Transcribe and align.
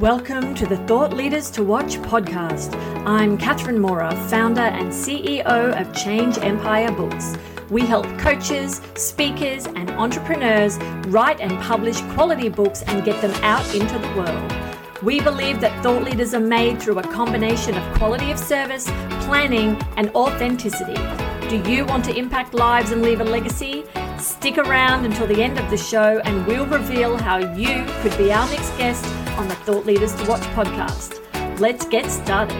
Welcome 0.00 0.54
to 0.54 0.64
the 0.64 0.76
Thought 0.86 1.12
Leaders 1.12 1.50
to 1.50 1.64
Watch 1.64 1.96
podcast. 1.96 2.72
I'm 3.04 3.36
Catherine 3.36 3.80
Mora, 3.80 4.14
founder 4.28 4.60
and 4.60 4.92
CEO 4.92 5.44
of 5.44 5.92
Change 5.92 6.38
Empire 6.38 6.92
Books. 6.92 7.36
We 7.68 7.82
help 7.84 8.06
coaches, 8.16 8.80
speakers, 8.94 9.66
and 9.66 9.90
entrepreneurs 9.90 10.78
write 11.08 11.40
and 11.40 11.50
publish 11.62 12.00
quality 12.12 12.48
books 12.48 12.82
and 12.82 13.04
get 13.04 13.20
them 13.20 13.32
out 13.42 13.74
into 13.74 13.98
the 13.98 14.06
world. 14.14 15.02
We 15.02 15.20
believe 15.20 15.60
that 15.62 15.82
thought 15.82 16.04
leaders 16.04 16.32
are 16.32 16.38
made 16.38 16.80
through 16.80 17.00
a 17.00 17.02
combination 17.02 17.76
of 17.76 17.98
quality 17.98 18.30
of 18.30 18.38
service, 18.38 18.84
planning, 19.24 19.76
and 19.96 20.10
authenticity. 20.10 20.94
Do 21.48 21.56
you 21.68 21.84
want 21.84 22.04
to 22.04 22.14
impact 22.16 22.54
lives 22.54 22.92
and 22.92 23.02
leave 23.02 23.20
a 23.20 23.24
legacy? 23.24 23.82
Stick 24.18 24.58
around 24.58 25.06
until 25.06 25.26
the 25.26 25.42
end 25.42 25.58
of 25.58 25.68
the 25.70 25.76
show 25.76 26.20
and 26.24 26.46
we'll 26.46 26.66
reveal 26.66 27.16
how 27.16 27.38
you 27.54 27.84
could 28.00 28.16
be 28.16 28.32
our 28.32 28.48
next 28.48 28.70
guest 28.78 29.04
on 29.38 29.46
the 29.46 29.54
Thought 29.54 29.86
Leaders 29.86 30.14
to 30.16 30.28
Watch 30.28 30.42
podcast. 30.54 31.20
Let's 31.60 31.86
get 31.86 32.10
started. 32.10 32.56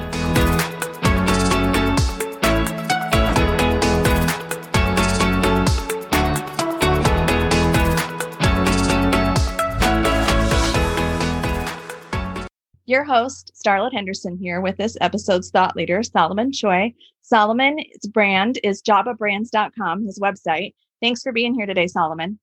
Your 12.86 13.04
host, 13.04 13.52
Starlet 13.62 13.92
Henderson, 13.92 14.38
here 14.38 14.60
with 14.60 14.76
this 14.76 14.96
episode's 15.00 15.50
thought 15.50 15.76
leader, 15.76 16.02
Solomon 16.02 16.52
Choi. 16.52 16.94
Solomon's 17.22 18.06
brand 18.12 18.58
is 18.62 18.80
jababrands.com, 18.82 20.06
his 20.06 20.18
website. 20.20 20.74
Thanks 21.02 21.22
for 21.22 21.32
being 21.32 21.54
here 21.54 21.66
today, 21.66 21.88
Solomon. 21.88 22.38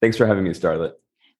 Thanks 0.00 0.16
for 0.16 0.26
having 0.26 0.44
me, 0.44 0.50
Starlet. 0.50 0.92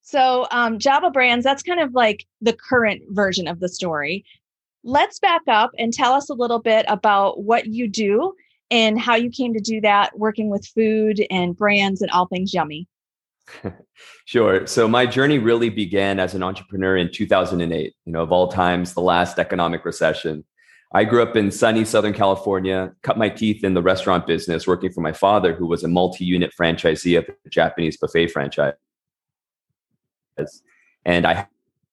So, 0.02 0.46
um, 0.50 0.78
Jaba 0.78 1.12
Brands, 1.12 1.44
that's 1.44 1.62
kind 1.62 1.80
of 1.80 1.94
like 1.94 2.26
the 2.40 2.52
current 2.52 3.02
version 3.10 3.46
of 3.46 3.60
the 3.60 3.68
story. 3.68 4.24
Let's 4.84 5.20
back 5.20 5.42
up 5.46 5.70
and 5.78 5.92
tell 5.92 6.12
us 6.12 6.28
a 6.28 6.34
little 6.34 6.58
bit 6.58 6.84
about 6.88 7.44
what 7.44 7.66
you 7.66 7.88
do 7.88 8.34
and 8.72 9.00
how 9.00 9.14
you 9.14 9.30
came 9.30 9.54
to 9.54 9.60
do 9.60 9.80
that, 9.82 10.18
working 10.18 10.50
with 10.50 10.66
food 10.66 11.24
and 11.30 11.56
brands 11.56 12.02
and 12.02 12.10
all 12.10 12.26
things 12.26 12.52
yummy. 12.52 12.88
sure. 14.24 14.66
So, 14.66 14.88
my 14.88 15.06
journey 15.06 15.38
really 15.38 15.70
began 15.70 16.18
as 16.18 16.34
an 16.34 16.42
entrepreneur 16.42 16.96
in 16.96 17.12
2008, 17.12 17.94
you 18.04 18.12
know, 18.12 18.22
of 18.22 18.32
all 18.32 18.48
times, 18.48 18.94
the 18.94 19.00
last 19.00 19.38
economic 19.38 19.84
recession. 19.84 20.44
I 20.94 21.04
grew 21.04 21.22
up 21.22 21.36
in 21.36 21.50
sunny 21.52 21.84
Southern 21.84 22.12
California, 22.12 22.92
cut 23.02 23.16
my 23.16 23.28
teeth 23.28 23.62
in 23.62 23.72
the 23.72 23.80
restaurant 23.80 24.26
business, 24.26 24.66
working 24.66 24.92
for 24.92 25.00
my 25.00 25.12
father, 25.12 25.54
who 25.54 25.66
was 25.66 25.84
a 25.84 25.88
multi 25.88 26.24
unit 26.24 26.52
franchisee 26.60 27.16
of 27.16 27.24
a 27.46 27.48
Japanese 27.48 27.96
buffet 27.96 28.26
franchise 28.26 28.74
and 31.04 31.26
I 31.26 31.46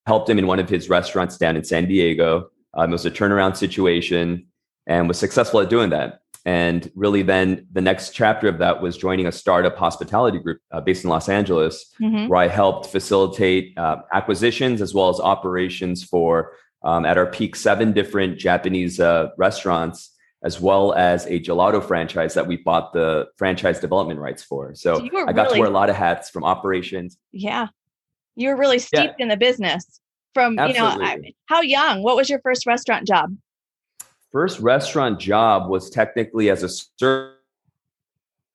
helped 0.06 0.30
him 0.30 0.40
in 0.40 0.48
one 0.48 0.60
of 0.60 0.70
his 0.70 0.90
restaurants 0.90 1.38
down 1.38 1.56
in 1.56 1.64
San 1.64 1.88
Diego. 1.88 2.50
Um, 2.74 2.90
it 2.90 2.94
was 2.94 3.06
a 3.06 3.12
turnaround 3.12 3.56
situation 3.56 4.48
and 4.88 5.08
was 5.08 5.20
successful 5.20 5.60
at 5.60 5.70
doing 5.70 5.92
that. 5.92 6.22
And 6.46 6.90
really, 6.96 7.22
then 7.22 7.68
the 7.72 7.82
next 7.82 8.12
chapter 8.12 8.48
of 8.48 8.58
that 8.60 8.82
was 8.82 8.98
joining 8.98 9.28
a 9.28 9.32
startup 9.32 9.78
hospitality 9.78 10.40
group 10.40 10.62
uh, 10.72 10.82
based 10.82 11.04
in 11.04 11.10
Los 11.10 11.30
Angeles, 11.30 11.94
mm-hmm. 12.02 12.28
where 12.28 12.40
I 12.40 12.48
helped 12.48 12.88
facilitate 12.88 13.78
uh, 13.78 13.98
acquisitions 14.14 14.82
as 14.82 14.94
well 14.94 15.10
as 15.10 15.20
operations 15.20 16.04
for, 16.04 16.54
um, 16.84 17.06
at 17.06 17.18
our 17.18 17.28
peak, 17.28 17.56
seven 17.56 17.92
different 17.92 18.40
Japanese 18.40 19.00
uh, 19.00 19.30
restaurants, 19.38 20.16
as 20.42 20.62
well 20.62 20.94
as 20.94 21.26
a 21.26 21.40
gelato 21.40 21.86
franchise 21.86 22.34
that 22.34 22.48
we 22.48 22.56
bought 22.56 22.94
the 22.94 23.28
franchise 23.38 23.80
development 23.80 24.20
rights 24.20 24.42
for. 24.42 24.74
So, 24.74 24.98
so 24.98 25.28
I 25.28 25.34
got 25.34 25.48
really, 25.48 25.56
to 25.56 25.60
wear 25.60 25.70
a 25.70 25.74
lot 25.74 25.90
of 25.90 25.98
hats 25.98 26.30
from 26.30 26.46
operations. 26.46 27.18
Yeah 27.32 27.68
you 28.40 28.50
were 28.50 28.56
really 28.56 28.80
steeped 28.80 29.16
yeah. 29.20 29.24
in 29.24 29.28
the 29.28 29.38
business 29.38 30.00
from 30.34 30.58
Absolutely. 30.58 31.06
you 31.06 31.22
know 31.22 31.30
how 31.46 31.62
young? 31.62 32.04
What 32.04 32.16
was 32.16 32.30
your 32.30 32.40
first 32.40 32.66
restaurant 32.66 33.08
job? 33.08 33.36
First 34.32 34.60
restaurant 34.60 35.20
job 35.20 35.70
was 35.70 35.90
technically 35.90 36.50
as 36.50 36.64
a 36.64 36.70
server 37.00 37.36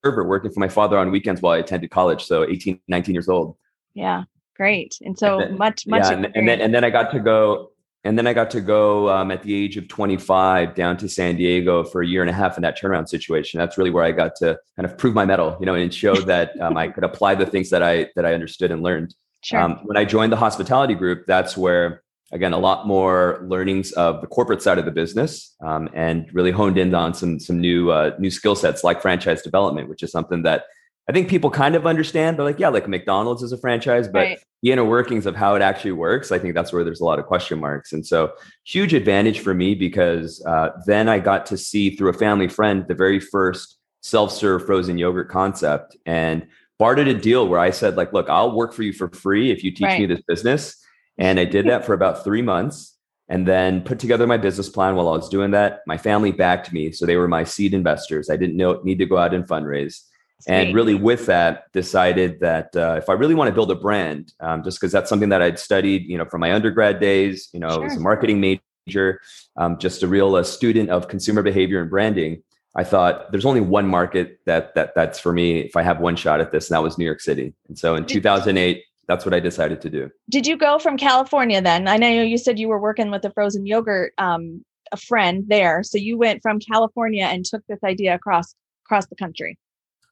working 0.05 0.51
for 0.51 0.61
my 0.61 0.69
father 0.69 0.99
on 0.99 1.11
weekends 1.11 1.41
while 1.41 1.55
i 1.55 1.59
attended 1.59 1.91
college 1.91 2.25
so 2.25 2.45
18 2.45 2.81
19 2.89 3.15
years 3.15 3.29
old. 3.29 3.57
Yeah 3.95 4.25
great. 4.57 4.99
And 5.03 5.19
so 5.19 5.41
and 5.41 5.51
then, 5.51 5.59
much 5.59 5.87
much 5.87 6.05
yeah, 6.05 6.13
and, 6.13 6.31
and, 6.35 6.49
then 6.49 6.61
and 6.61 6.75
then 6.75 6.85
i 6.85 6.91
got 6.91 7.11
to 7.13 7.21
go 7.21 7.71
and 8.05 8.19
then 8.19 8.27
i 8.27 8.33
got 8.33 8.51
to 8.51 8.61
go 8.61 9.09
um, 9.09 9.31
at 9.31 9.43
the 9.43 9.55
age 9.55 9.77
of 9.77 9.89
25 9.89 10.75
down 10.75 10.97
to 10.99 11.09
san 11.09 11.37
diego 11.37 11.85
for 11.85 12.03
a 12.03 12.07
year 12.07 12.23
and 12.23 12.31
a 12.31 12.33
half 12.33 12.57
in 12.57 12.63
that 12.63 12.79
turnaround 12.79 13.09
situation. 13.09 13.59
That's 13.59 13.77
really 13.79 13.91
where 13.91 14.05
i 14.05 14.13
got 14.13 14.37
to 14.37 14.59
kind 14.77 14.87
of 14.87 14.97
prove 14.97 15.15
my 15.15 15.25
mettle 15.25 15.57
you 15.61 15.67
know 15.67 15.75
and 15.75 15.93
show 15.93 16.15
that 16.15 16.59
um, 16.61 16.77
i 16.77 16.89
could 16.89 17.05
apply 17.05 17.35
the 17.35 17.47
things 17.47 17.71
that 17.71 17.83
i 17.83 18.09
that 18.17 18.25
i 18.25 18.35
understood 18.35 18.71
and 18.71 18.83
learned 18.83 19.15
Sure. 19.45 19.61
Um, 19.61 19.81
when 19.85 19.97
I 19.97 20.05
joined 20.05 20.33
the 20.33 20.37
hospitality 20.37 20.95
group, 20.95 21.27
that's 21.27 21.57
where 21.57 22.03
again 22.33 22.53
a 22.53 22.59
lot 22.59 22.87
more 22.87 23.45
learnings 23.47 23.93
of 23.93 24.21
the 24.23 24.27
corporate 24.27 24.63
side 24.63 24.79
of 24.79 24.87
the 24.87 24.91
business, 24.91 25.55
um, 25.61 25.89
and 25.95 26.29
really 26.33 26.51
honed 26.51 26.79
in 26.79 26.95
on 26.95 27.13
some 27.13 27.39
some 27.39 27.61
new 27.61 27.91
uh, 27.91 28.13
new 28.19 28.31
skill 28.31 28.57
sets 28.57 28.83
like 28.83 29.03
franchise 29.03 29.43
development, 29.43 29.89
which 29.89 30.03
is 30.03 30.11
something 30.11 30.43
that 30.43 30.65
I 31.09 31.13
think 31.13 31.29
people 31.29 31.51
kind 31.51 31.75
of 31.75 31.87
understand. 31.87 32.39
They're 32.39 32.47
like, 32.47 32.59
yeah, 32.59 32.71
like 32.71 32.89
McDonald's 32.89 33.43
is 33.43 33.53
a 33.53 33.59
franchise, 33.59 34.09
but 34.09 34.21
right. 34.21 34.39
the 34.63 34.73
inner 34.73 34.85
workings 34.85 35.27
of 35.27 35.37
how 35.37 35.55
it 35.55 35.61
actually 35.61 35.93
works, 35.93 36.33
I 36.33 36.39
think 36.39 36.55
that's 36.55 36.73
where 36.73 36.83
there's 36.83 37.03
a 37.03 37.05
lot 37.05 37.19
of 37.19 37.27
question 37.27 37.61
marks. 37.61 37.93
And 37.93 38.07
so, 38.07 38.33
huge 38.65 38.95
advantage 38.95 39.41
for 39.41 39.53
me 39.53 39.75
because 39.75 40.43
uh, 40.47 40.71
then 40.87 41.11
I 41.11 41.19
got 41.19 41.45
to 41.47 41.59
see 41.59 41.95
through 41.95 42.09
a 42.09 42.15
family 42.15 42.49
friend 42.49 42.87
the 42.89 42.95
very 42.95 43.21
first 43.21 43.77
self-serve 44.03 44.65
frozen 44.65 44.97
yogurt 44.99 45.29
concept 45.29 45.97
and 46.07 46.47
bartered 46.79 47.09
a 47.09 47.15
deal 47.15 47.47
where 47.49 47.61
I 47.61 47.71
said, 47.71 47.97
like, 47.97 48.13
look, 48.13 48.29
I'll 48.29 48.55
work 48.55 48.73
for 48.73 48.83
you 48.83 48.93
for 48.93 49.09
free 49.11 49.51
if 49.51 49.63
you 49.65 49.71
teach 49.71 49.87
right. 49.87 50.01
me 50.01 50.07
this 50.07 50.23
business. 50.27 50.77
And 51.19 51.39
I 51.39 51.45
did 51.45 51.67
that 51.67 51.85
for 51.85 51.95
about 51.95 52.25
three 52.25 52.43
months 52.43 52.97
and 53.29 53.47
then 53.47 53.81
put 53.83 53.99
together 53.99 54.27
my 54.27 54.37
business 54.37 54.69
plan 54.69 54.97
while 54.97 55.09
I 55.09 55.13
was 55.13 55.29
doing 55.29 55.53
that. 55.53 55.81
My 55.87 55.97
family 55.97 56.33
backed 56.33 56.73
me. 56.73 56.93
So 56.93 57.07
they 57.07 57.17
were 57.17 57.29
my 57.29 57.45
seed 57.45 57.73
investors. 57.73 58.29
I 58.29 58.37
didn't 58.37 58.57
know, 58.57 58.81
need 58.83 58.99
to 58.99 59.07
go 59.07 59.17
out 59.19 59.33
and 59.33 59.47
fundraise. 59.47 60.01
And 60.47 60.75
really, 60.75 60.95
with 60.95 61.25
that, 61.27 61.73
decided 61.73 62.41
that 62.41 62.77
uh, 62.77 62.97
if 62.99 63.09
I 63.09 63.15
really 63.15 63.35
want 63.35 63.49
to 63.49 63.55
build 63.55 63.71
a 63.71 63.75
brand, 63.75 64.33
um, 64.41 64.63
just 64.63 64.79
because 64.79 64.93
that's 64.93 65.09
something 65.09 65.31
that 65.31 65.41
I'd 65.41 65.59
studied, 65.59 66.05
you 66.07 66.19
know, 66.19 66.27
from 66.27 66.43
my 66.43 66.53
undergrad 66.53 67.01
days, 67.01 67.49
you 67.55 67.61
know, 67.61 67.71
sure. 67.71 67.81
I 67.81 67.85
was 67.85 67.97
a 67.97 68.01
marketing 68.01 68.61
major, 68.87 69.21
um, 69.57 69.79
just 69.79 70.03
a 70.03 70.09
real 70.09 70.35
uh, 70.35 70.43
student 70.43 70.91
of 70.91 71.09
consumer 71.09 71.43
behavior 71.43 71.81
and 71.81 71.89
branding. 71.89 72.43
I 72.77 72.85
thought 72.85 73.31
there's 73.31 73.45
only 73.45 73.61
one 73.61 73.87
market 73.87 74.41
that 74.47 74.75
that 74.75 74.95
that's 74.95 75.19
for 75.19 75.33
me 75.33 75.61
if 75.61 75.77
I 75.77 75.83
have 75.83 76.01
one 76.01 76.17
shot 76.17 76.41
at 76.41 76.51
this, 76.51 76.69
and 76.69 76.75
that 76.77 76.83
was 76.83 76.99
New 76.99 77.05
York 77.05 77.21
City. 77.21 77.55
And 77.69 77.79
so 77.79 77.95
in 77.95 78.05
2008, 78.05 78.83
that's 79.07 79.25
what 79.25 79.35
I 79.35 79.41
decided 79.41 79.81
to 79.83 79.91
do. 79.91 80.11
Did 80.29 80.47
you 80.47 80.57
go 80.57 80.79
from 80.79 80.97
California 80.97 81.61
then? 81.63 81.87
I 81.87 81.97
know 81.97 82.09
you 82.09 82.39
said 82.39 82.59
you 82.59 82.69
were 82.69 82.81
working 82.81 83.11
with 83.11 83.25
a 83.25 83.31
frozen 83.31 83.67
yogurt, 83.67 84.13
um, 84.19 84.65
a 84.93 84.97
friend 84.97 85.45
there. 85.47 85.83
So 85.83 85.99
you 85.99 86.19
went 86.19 86.43
from 86.43 86.59
California 86.59 87.25
and 87.25 87.45
took 87.45 87.63
this 87.69 87.83
idea 87.85 88.15
across 88.15 88.55
across 88.87 89.07
the 89.07 89.17
country. 89.17 89.59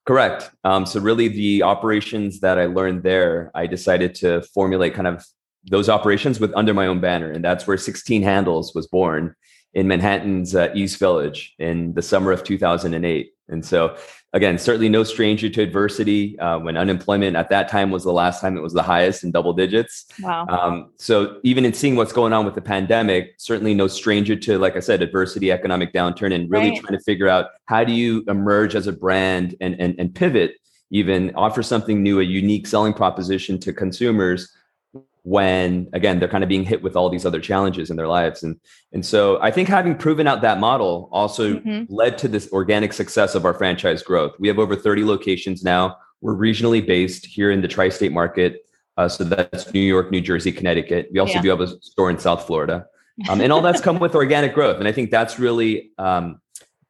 Correct. 0.05 0.51
Um, 0.65 0.87
so 0.87 1.01
really, 1.01 1.29
the 1.29 1.63
operations 1.63 2.41
that 2.41 2.59
I 2.59 2.67
learned 2.67 3.03
there, 3.03 3.51
I 3.55 3.67
decided 3.67 4.15
to 4.17 4.43
formulate 4.55 4.95
kind 4.95 5.07
of 5.07 5.25
those 5.65 5.89
operations 5.89 6.41
with 6.41 6.53
under 6.55 6.75
my 6.75 6.87
own 6.87 7.01
banner, 7.01 7.31
and 7.31 7.45
that's 7.45 7.67
where 7.67 7.77
16 7.77 8.23
Handles 8.23 8.75
was 8.75 8.87
born 8.87 9.35
in 9.75 9.89
Manhattan's 9.89 10.55
uh, 10.55 10.71
East 10.75 10.99
Village 10.99 11.55
in 11.59 11.95
the 11.95 12.03
summer 12.03 12.33
of 12.33 12.45
2008. 12.45 13.33
And 13.49 13.65
so, 13.65 13.97
again, 14.33 14.59
certainly 14.59 14.89
no 14.89 15.05
stranger 15.05 15.49
to 15.49 15.63
adversity 15.63 16.39
uh, 16.39 16.59
when 16.59 16.77
unemployment 16.77 17.37
at 17.37 17.51
that 17.51 17.69
time 17.69 17.91
was 17.91 18.05
the 18.05 18.13
last 18.13 18.41
time 18.41 18.57
it 18.57 18.61
was 18.61 18.73
the 18.73 18.83
highest 18.83 19.25
in 19.25 19.31
double 19.31 19.53
digits. 19.53 20.07
Wow. 20.21 20.47
Um, 20.49 20.93
so, 20.99 21.41
even 21.43 21.65
in 21.65 21.75
seeing 21.75 21.97
what's 21.97 22.13
going 22.13 22.33
on 22.33 22.45
with 22.45 22.55
the 22.55 22.63
pandemic, 22.63 23.35
certainly 23.39 23.75
no 23.75 23.89
stranger 23.89 24.37
to, 24.37 24.59
like 24.59 24.77
I 24.77 24.81
said, 24.81 25.03
adversity, 25.03 25.51
economic 25.51 25.93
downturn, 25.93 26.35
and 26.35 26.51
really 26.51 26.71
right. 26.71 26.81
trying 26.81 26.99
to 26.99 27.05
figure 27.05 27.29
out 27.29 27.47
how 27.67 27.85
do 27.85 27.93
you 27.93 28.25
emerge 28.29 28.75
as 28.75 28.87
a 28.87 28.93
brand 28.93 29.55
and, 29.61 29.79
and, 29.81 29.95
and 29.99 30.15
pivot, 30.15 30.55
even 30.91 31.35
offer 31.35 31.63
something 31.63 32.03
new, 32.03 32.21
a 32.21 32.25
unique 32.25 32.67
selling 32.67 32.93
proposition 32.93 33.59
to 33.61 33.73
consumers 33.73 34.53
when 35.25 35.89
again 35.93 36.19
they're 36.19 36.29
kind 36.29 36.43
of 36.43 36.49
being 36.49 36.65
hit 36.65 36.83
with 36.83 36.97
all 36.97 37.09
these 37.09 37.25
other 37.25 37.41
challenges 37.41 37.91
in 37.91 37.97
their 37.97 38.09
lives. 38.09 38.43
And 38.43 38.59
and 38.93 39.05
so 39.07 39.41
i 39.41 39.51
think 39.51 39.69
having 39.69 39.97
proven 39.97 40.27
out 40.27 40.43
that 40.43 40.59
model 40.59 41.09
also 41.13 41.55
mm-hmm. 41.55 41.93
led 41.93 42.19
to 42.19 42.29
this 42.29 42.51
organic 42.53 42.93
success 42.93 43.35
of 43.35 43.45
our 43.45 43.55
franchise 43.55 44.03
growth. 44.03 44.33
We 44.39 44.49
have 44.49 44.59
over 44.59 44.75
30 44.77 45.05
locations 45.05 45.63
now. 45.63 45.97
We're 46.21 46.37
regionally 46.37 46.85
based 46.85 47.27
here 47.27 47.51
in 47.51 47.63
the 47.63 47.69
tri-state 47.69 48.13
market 48.13 48.67
uh, 48.97 49.09
so 49.09 49.25
that's 49.25 49.73
new 49.73 49.81
york 49.81 50.11
new 50.11 50.21
jersey 50.21 50.53
connecticut. 50.53 51.09
We 51.13 51.21
also 51.21 51.35
yeah. 51.35 51.43
do 51.43 51.49
have 51.51 51.61
a 51.61 51.69
store 51.81 52.11
in 52.11 52.19
south 52.19 52.47
florida. 52.47 52.87
Um, 53.29 53.41
and 53.43 53.53
all 53.53 53.61
that's 53.61 53.81
come 53.81 53.99
with 54.01 54.15
organic 54.15 54.55
growth. 54.55 54.79
And 54.79 54.89
i 54.89 54.93
think 54.93 55.11
that's 55.11 55.39
really 55.39 55.93
um, 55.99 56.41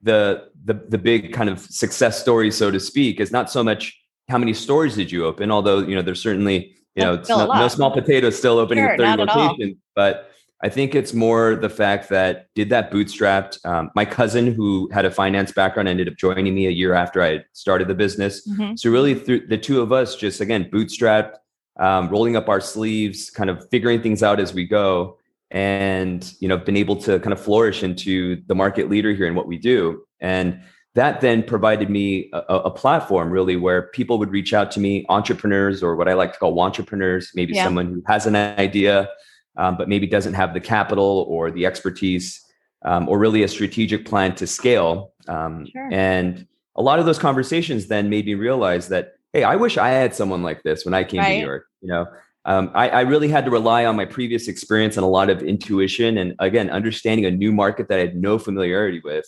the, 0.02 0.48
the 0.64 0.74
the 0.88 0.98
big 0.98 1.32
kind 1.32 1.50
of 1.50 1.60
success 1.60 2.20
story 2.20 2.50
so 2.50 2.70
to 2.70 2.80
speak 2.80 3.20
is 3.20 3.30
not 3.30 3.50
so 3.50 3.62
much 3.62 3.98
how 4.28 4.38
many 4.38 4.54
stores 4.54 4.94
did 4.96 5.12
you 5.12 5.26
open 5.26 5.50
although 5.50 5.80
you 5.80 5.94
know 5.94 6.02
there's 6.02 6.22
certainly 6.22 6.74
you 6.94 7.02
know, 7.02 7.22
no, 7.28 7.46
no, 7.46 7.68
small 7.68 7.90
potatoes 7.90 8.36
still 8.36 8.58
opening 8.58 8.84
sure, 8.84 8.96
30 8.96 9.24
locations, 9.24 9.76
but 9.94 10.30
I 10.62 10.68
think 10.68 10.94
it's 10.94 11.12
more 11.12 11.56
the 11.56 11.68
fact 11.68 12.08
that 12.10 12.46
did 12.54 12.70
that 12.70 12.92
bootstrapped. 12.92 13.64
Um, 13.66 13.90
my 13.96 14.04
cousin, 14.04 14.52
who 14.52 14.88
had 14.92 15.04
a 15.04 15.10
finance 15.10 15.50
background, 15.52 15.88
ended 15.88 16.08
up 16.08 16.14
joining 16.16 16.54
me 16.54 16.66
a 16.66 16.70
year 16.70 16.94
after 16.94 17.22
I 17.22 17.40
started 17.52 17.88
the 17.88 17.94
business. 17.94 18.46
Mm-hmm. 18.46 18.76
So 18.76 18.90
really, 18.90 19.14
through 19.14 19.48
the 19.48 19.58
two 19.58 19.80
of 19.80 19.90
us, 19.90 20.14
just 20.14 20.40
again 20.40 20.70
bootstrapped, 20.70 21.34
um, 21.80 22.08
rolling 22.10 22.36
up 22.36 22.48
our 22.48 22.60
sleeves, 22.60 23.28
kind 23.28 23.50
of 23.50 23.68
figuring 23.70 24.02
things 24.02 24.22
out 24.22 24.38
as 24.38 24.54
we 24.54 24.66
go. 24.66 25.18
and 25.50 26.32
you 26.40 26.48
know 26.48 26.56
been 26.56 26.78
able 26.78 26.96
to 26.96 27.18
kind 27.20 27.32
of 27.32 27.40
flourish 27.40 27.82
into 27.82 28.42
the 28.46 28.54
market 28.54 28.88
leader 28.88 29.12
here 29.12 29.26
in 29.26 29.34
what 29.34 29.46
we 29.46 29.58
do 29.58 30.02
and 30.20 30.62
that 30.94 31.20
then 31.20 31.42
provided 31.42 31.88
me 31.88 32.30
a, 32.32 32.38
a, 32.38 32.70
platform 32.70 33.30
really 33.30 33.56
where 33.56 33.82
people 33.82 34.18
would 34.18 34.30
reach 34.30 34.52
out 34.52 34.70
to 34.72 34.80
me 34.80 35.04
entrepreneurs 35.08 35.82
or 35.82 35.96
what 35.96 36.08
i 36.08 36.12
like 36.12 36.32
to 36.32 36.38
call 36.38 36.58
entrepreneurs 36.60 37.30
maybe 37.34 37.54
yeah. 37.54 37.64
someone 37.64 37.86
who 37.86 38.02
has 38.06 38.26
an 38.26 38.36
idea 38.36 39.08
um, 39.56 39.76
but 39.76 39.88
maybe 39.88 40.06
doesn't 40.06 40.34
have 40.34 40.54
the 40.54 40.60
capital 40.60 41.26
or 41.28 41.50
the 41.50 41.66
expertise 41.66 42.42
um, 42.84 43.08
or 43.08 43.18
really 43.18 43.42
a 43.42 43.48
strategic 43.48 44.06
plan 44.06 44.34
to 44.34 44.46
scale 44.46 45.12
um, 45.28 45.66
sure. 45.70 45.88
and 45.92 46.46
a 46.76 46.82
lot 46.82 46.98
of 46.98 47.06
those 47.06 47.18
conversations 47.18 47.86
then 47.86 48.08
made 48.08 48.26
me 48.26 48.34
realize 48.34 48.88
that 48.88 49.14
hey 49.32 49.44
i 49.44 49.56
wish 49.56 49.78
i 49.78 49.88
had 49.88 50.14
someone 50.14 50.42
like 50.42 50.62
this 50.62 50.84
when 50.84 50.94
i 50.94 51.04
came 51.04 51.20
right. 51.20 51.28
to 51.28 51.38
new 51.38 51.44
york 51.44 51.66
you 51.80 51.88
know 51.88 52.06
um, 52.44 52.72
I, 52.74 52.88
I, 52.88 53.00
really 53.02 53.28
had 53.28 53.44
to 53.44 53.52
rely 53.52 53.84
on 53.84 53.94
my 53.94 54.04
previous 54.04 54.48
experience 54.48 54.96
and 54.96 55.04
a 55.04 55.08
lot 55.08 55.30
of 55.30 55.44
intuition 55.44 56.18
and 56.18 56.34
again 56.40 56.70
understanding 56.70 57.24
a 57.24 57.30
new 57.30 57.52
market 57.52 57.88
that 57.88 57.98
i 57.98 58.00
had 58.00 58.16
no 58.16 58.36
familiarity 58.36 59.00
with 59.04 59.24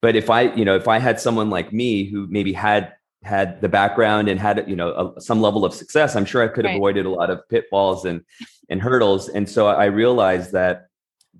but 0.00 0.16
if 0.16 0.30
i 0.30 0.52
you 0.54 0.64
know 0.64 0.76
if 0.76 0.88
i 0.88 0.98
had 0.98 1.20
someone 1.20 1.50
like 1.50 1.72
me 1.72 2.04
who 2.04 2.26
maybe 2.28 2.52
had 2.52 2.92
had 3.22 3.60
the 3.60 3.68
background 3.68 4.28
and 4.28 4.38
had 4.38 4.64
you 4.68 4.76
know 4.76 5.12
a, 5.16 5.20
some 5.20 5.40
level 5.40 5.64
of 5.64 5.74
success 5.74 6.16
i'm 6.16 6.24
sure 6.24 6.42
i 6.42 6.48
could 6.48 6.64
have 6.64 6.72
right. 6.72 6.76
avoided 6.76 7.06
a 7.06 7.10
lot 7.10 7.30
of 7.30 7.40
pitfalls 7.48 8.04
and 8.04 8.22
and 8.68 8.80
hurdles 8.80 9.28
and 9.28 9.48
so 9.48 9.66
i 9.66 9.86
realized 9.86 10.52
that 10.52 10.86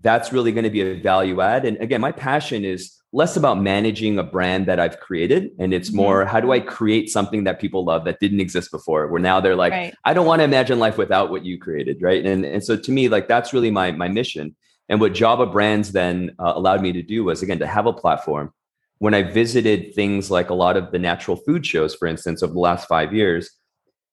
that's 0.01 0.33
really 0.33 0.53
going 0.53 0.65
to 0.65 0.71
be 0.71 0.81
a 0.81 1.01
value 1.01 1.41
add 1.41 1.65
and 1.65 1.77
again 1.79 2.01
my 2.01 2.13
passion 2.13 2.65
is 2.65 2.99
less 3.13 3.37
about 3.37 3.61
managing 3.61 4.19
a 4.19 4.23
brand 4.23 4.67
that 4.67 4.79
I've 4.79 5.01
created. 5.01 5.51
And 5.59 5.73
it's 5.73 5.89
mm-hmm. 5.89 5.97
more, 5.97 6.25
how 6.27 6.41
do 6.41 6.53
I 6.53 6.61
create 6.61 7.09
something 7.09 7.45
that 7.45 7.59
people 7.59 7.85
love 7.85 8.05
that 8.05 8.21
didn't 8.21 8.41
exist 8.41 8.71
before? 8.71 9.09
Where 9.09 9.21
now 9.21 9.41
they're 9.41 9.57
like, 9.57 9.73
right. 9.73 9.95
I 10.05 10.13
don't 10.13 10.27
want 10.27 10.41
to 10.41 10.45
imagine 10.45 10.79
life 10.79 10.99
without 10.99 11.31
what 11.31 11.45
you 11.45 11.59
created. 11.59 12.03
Right. 12.03 12.25
And, 12.25 12.45
and 12.45 12.63
so 12.63 12.77
to 12.77 12.93
me, 12.93 13.09
like 13.09 13.27
that's 13.27 13.53
really 13.55 13.71
my, 13.71 13.93
my 13.93 14.09
mission. 14.09 14.55
And 14.89 15.01
what 15.01 15.13
Java 15.13 15.47
Brands 15.47 15.93
then 15.93 16.35
uh, 16.39 16.53
allowed 16.55 16.83
me 16.83 16.93
to 16.93 17.03
do 17.03 17.25
was, 17.25 17.43
again, 17.43 17.59
to 17.59 17.67
have 17.67 17.87
a 17.87 17.93
platform. 17.93 18.53
When 18.99 19.15
I 19.15 19.23
visited 19.23 19.95
things 19.95 20.31
like 20.31 20.51
a 20.51 20.55
lot 20.55 20.77
of 20.77 20.91
the 20.91 20.99
natural 20.99 21.37
food 21.37 21.65
shows, 21.65 21.95
for 21.95 22.07
instance, 22.07 22.43
over 22.43 22.53
the 22.53 22.59
last 22.59 22.89
five 22.89 23.13
years, 23.13 23.51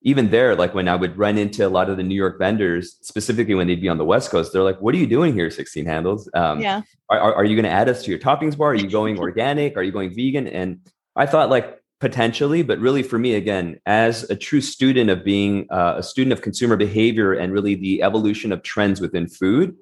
even 0.05 0.29
there, 0.29 0.55
like 0.55 0.75
when 0.75 0.87
I 0.87 0.95
would 0.95 1.17
run 1.17 1.37
into 1.37 1.65
a 1.65 1.69
lot 1.69 1.89
of 1.89 1.97
the 1.97 2.03
New 2.03 2.15
York 2.15 2.37
vendors, 2.37 2.97
specifically 3.01 3.55
when 3.55 3.65
they'd 3.65 3.81
be 3.81 3.89
on 3.89 3.97
the 3.97 4.05
West 4.05 4.29
Coast, 4.29 4.53
they're 4.53 4.61
like, 4.61 4.79
"What 4.79 4.93
are 4.93 4.99
you 4.99 5.07
doing 5.07 5.33
here, 5.33 5.49
16 5.49 5.83
handles? 5.83 6.29
Um, 6.35 6.59
yeah, 6.59 6.83
are, 7.09 7.33
are 7.33 7.43
you 7.43 7.55
going 7.55 7.65
to 7.65 7.71
add 7.71 7.89
us 7.89 8.03
to 8.03 8.11
your 8.11 8.19
toppings 8.19 8.55
bar? 8.55 8.69
Are 8.69 8.75
you 8.75 8.87
going 8.87 9.17
organic? 9.27 9.75
Are 9.75 9.81
you 9.81 9.91
going 9.91 10.13
vegan?" 10.13 10.47
And 10.47 10.79
I 11.15 11.25
thought 11.25 11.49
like 11.49 11.81
potentially, 11.99 12.61
but 12.61 12.77
really 12.77 13.01
for 13.01 13.17
me, 13.17 13.33
again, 13.33 13.79
as 13.87 14.29
a 14.29 14.35
true 14.35 14.61
student 14.61 15.09
of 15.09 15.23
being 15.23 15.65
uh, 15.71 15.95
a 15.97 16.03
student 16.03 16.33
of 16.33 16.43
consumer 16.43 16.75
behavior 16.75 17.33
and 17.33 17.51
really 17.51 17.73
the 17.73 18.03
evolution 18.03 18.51
of 18.51 18.61
trends 18.61 19.01
within 19.01 19.27
food, 19.27 19.75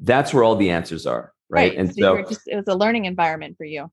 that's 0.00 0.32
where 0.32 0.44
all 0.44 0.56
the 0.56 0.70
answers 0.70 1.06
are, 1.06 1.32
right? 1.48 1.70
right. 1.70 1.78
And 1.78 1.94
so, 1.94 2.22
so 2.22 2.28
just, 2.28 2.48
it 2.48 2.56
was 2.56 2.68
a 2.68 2.74
learning 2.74 3.06
environment 3.06 3.56
for 3.56 3.64
you. 3.64 3.90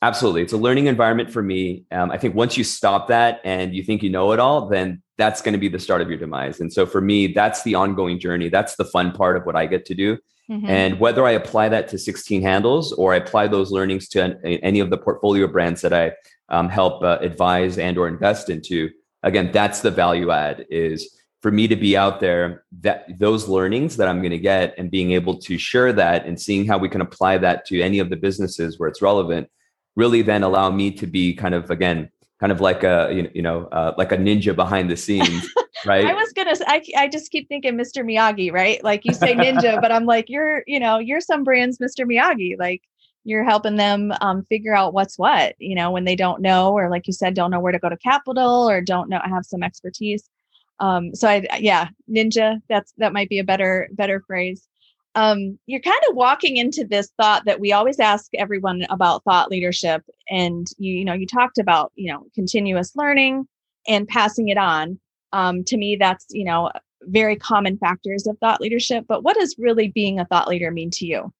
Absolutely. 0.00 0.42
It's 0.42 0.52
a 0.52 0.58
learning 0.58 0.86
environment 0.86 1.30
for 1.32 1.42
me. 1.42 1.84
Um, 1.90 2.10
I 2.10 2.18
think 2.18 2.36
once 2.36 2.56
you 2.56 2.62
stop 2.62 3.08
that 3.08 3.40
and 3.44 3.74
you 3.74 3.82
think 3.82 4.02
you 4.02 4.10
know 4.10 4.30
it 4.32 4.38
all, 4.38 4.68
then 4.68 5.02
that's 5.16 5.42
going 5.42 5.54
to 5.54 5.58
be 5.58 5.68
the 5.68 5.80
start 5.80 6.00
of 6.00 6.08
your 6.08 6.18
demise. 6.18 6.60
And 6.60 6.72
so 6.72 6.86
for 6.86 7.00
me, 7.00 7.26
that's 7.28 7.64
the 7.64 7.74
ongoing 7.74 8.20
journey. 8.20 8.48
That's 8.48 8.76
the 8.76 8.84
fun 8.84 9.10
part 9.10 9.36
of 9.36 9.44
what 9.44 9.56
I 9.56 9.66
get 9.66 9.84
to 9.86 9.94
do. 9.94 10.18
Mm-hmm. 10.48 10.66
And 10.66 11.00
whether 11.00 11.26
I 11.26 11.32
apply 11.32 11.68
that 11.70 11.88
to 11.88 11.98
16 11.98 12.42
handles 12.42 12.92
or 12.92 13.12
I 13.12 13.16
apply 13.16 13.48
those 13.48 13.72
learnings 13.72 14.08
to 14.10 14.38
any 14.44 14.78
of 14.78 14.90
the 14.90 14.96
portfolio 14.96 15.48
brands 15.48 15.80
that 15.82 15.92
I 15.92 16.12
um, 16.48 16.68
help 16.68 17.02
uh, 17.02 17.18
advise 17.20 17.76
and 17.76 17.98
or 17.98 18.06
invest 18.06 18.48
into, 18.48 18.90
again, 19.24 19.50
that's 19.52 19.80
the 19.80 19.90
value 19.90 20.30
add 20.30 20.64
is 20.70 21.17
for 21.40 21.52
me 21.52 21.68
to 21.68 21.76
be 21.76 21.96
out 21.96 22.20
there 22.20 22.64
that 22.80 23.06
those 23.18 23.48
learnings 23.48 23.96
that 23.96 24.08
i'm 24.08 24.20
going 24.20 24.30
to 24.30 24.38
get 24.38 24.74
and 24.78 24.90
being 24.90 25.12
able 25.12 25.38
to 25.38 25.58
share 25.58 25.92
that 25.92 26.26
and 26.26 26.40
seeing 26.40 26.66
how 26.66 26.78
we 26.78 26.88
can 26.88 27.00
apply 27.00 27.38
that 27.38 27.64
to 27.66 27.80
any 27.80 27.98
of 27.98 28.10
the 28.10 28.16
businesses 28.16 28.78
where 28.78 28.88
it's 28.88 29.02
relevant 29.02 29.48
really 29.96 30.22
then 30.22 30.42
allow 30.42 30.70
me 30.70 30.90
to 30.90 31.06
be 31.06 31.34
kind 31.34 31.54
of 31.54 31.70
again 31.70 32.08
kind 32.40 32.52
of 32.52 32.60
like 32.60 32.84
a 32.84 33.30
you 33.34 33.42
know 33.42 33.64
uh, 33.72 33.92
like 33.98 34.12
a 34.12 34.16
ninja 34.16 34.54
behind 34.54 34.90
the 34.90 34.96
scenes 34.96 35.52
right? 35.86 36.04
I 36.06 36.14
was 36.14 36.32
gonna 36.32 36.54
I, 36.66 36.82
I 36.96 37.08
just 37.08 37.30
keep 37.30 37.48
thinking 37.48 37.76
mr 37.76 38.04
miyagi 38.04 38.52
right? 38.52 38.82
Like 38.82 39.04
you 39.04 39.12
say 39.12 39.34
ninja 39.34 39.80
but 39.80 39.90
i'm 39.90 40.06
like 40.06 40.28
you're 40.28 40.62
you 40.66 40.80
know 40.80 40.98
you're 40.98 41.20
some 41.20 41.44
brands 41.44 41.78
mr 41.78 42.06
miyagi. 42.06 42.58
Like 42.58 42.82
you're 43.24 43.44
helping 43.44 43.76
them 43.76 44.12
um, 44.22 44.46
figure 44.48 44.74
out 44.74 44.94
what's 44.94 45.18
what 45.18 45.54
you 45.58 45.74
know 45.74 45.90
when 45.90 46.04
they 46.04 46.16
don't 46.16 46.40
know 46.40 46.72
or 46.72 46.88
like 46.88 47.06
you 47.06 47.12
said 47.12 47.34
don't 47.34 47.50
know 47.50 47.60
where 47.60 47.72
to 47.72 47.78
go 47.78 47.88
to 47.88 47.96
capital 47.98 48.68
or 48.70 48.80
don't 48.80 49.10
know 49.10 49.20
have 49.24 49.44
some 49.44 49.62
expertise 49.62 50.30
um, 50.80 51.14
so 51.14 51.28
i 51.28 51.46
yeah 51.58 51.88
ninja 52.10 52.60
that's 52.68 52.92
that 52.98 53.12
might 53.12 53.28
be 53.28 53.38
a 53.38 53.44
better 53.44 53.88
better 53.92 54.20
phrase. 54.26 54.66
Um, 55.14 55.58
you're 55.66 55.80
kind 55.80 55.98
of 56.08 56.14
walking 56.14 56.58
into 56.58 56.84
this 56.84 57.10
thought 57.16 57.44
that 57.46 57.58
we 57.58 57.72
always 57.72 57.98
ask 57.98 58.30
everyone 58.34 58.86
about 58.88 59.24
thought 59.24 59.50
leadership 59.50 60.04
and 60.28 60.66
you, 60.78 60.92
you 60.92 61.04
know 61.04 61.14
you 61.14 61.26
talked 61.26 61.58
about 61.58 61.92
you 61.94 62.12
know 62.12 62.24
continuous 62.34 62.94
learning 62.94 63.46
and 63.86 64.06
passing 64.06 64.48
it 64.48 64.58
on. 64.58 64.98
Um, 65.32 65.64
to 65.64 65.76
me 65.76 65.96
that's 65.96 66.26
you 66.30 66.44
know 66.44 66.70
very 67.02 67.36
common 67.36 67.78
factors 67.78 68.26
of 68.26 68.36
thought 68.38 68.60
leadership 68.60 69.04
but 69.08 69.22
what 69.22 69.36
does 69.36 69.54
really 69.56 69.88
being 69.88 70.18
a 70.18 70.24
thought 70.24 70.48
leader 70.48 70.70
mean 70.70 70.90
to 70.92 71.06
you? 71.06 71.32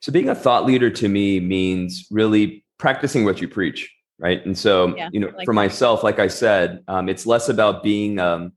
So 0.00 0.12
being 0.12 0.28
a 0.28 0.34
thought 0.34 0.66
leader 0.66 0.90
to 0.90 1.08
me 1.08 1.40
means 1.40 2.06
really 2.10 2.64
practicing 2.78 3.24
what 3.24 3.40
you 3.40 3.48
preach 3.48 3.90
right 4.18 4.44
and 4.46 4.56
so 4.56 4.96
yeah, 4.96 5.08
you 5.12 5.20
know 5.20 5.28
like 5.28 5.44
for 5.44 5.52
that. 5.52 5.56
myself 5.56 6.02
like 6.02 6.18
i 6.18 6.26
said 6.26 6.82
um, 6.88 7.08
it's 7.08 7.26
less 7.26 7.48
about 7.48 7.82
being 7.82 8.18
um, 8.18 8.52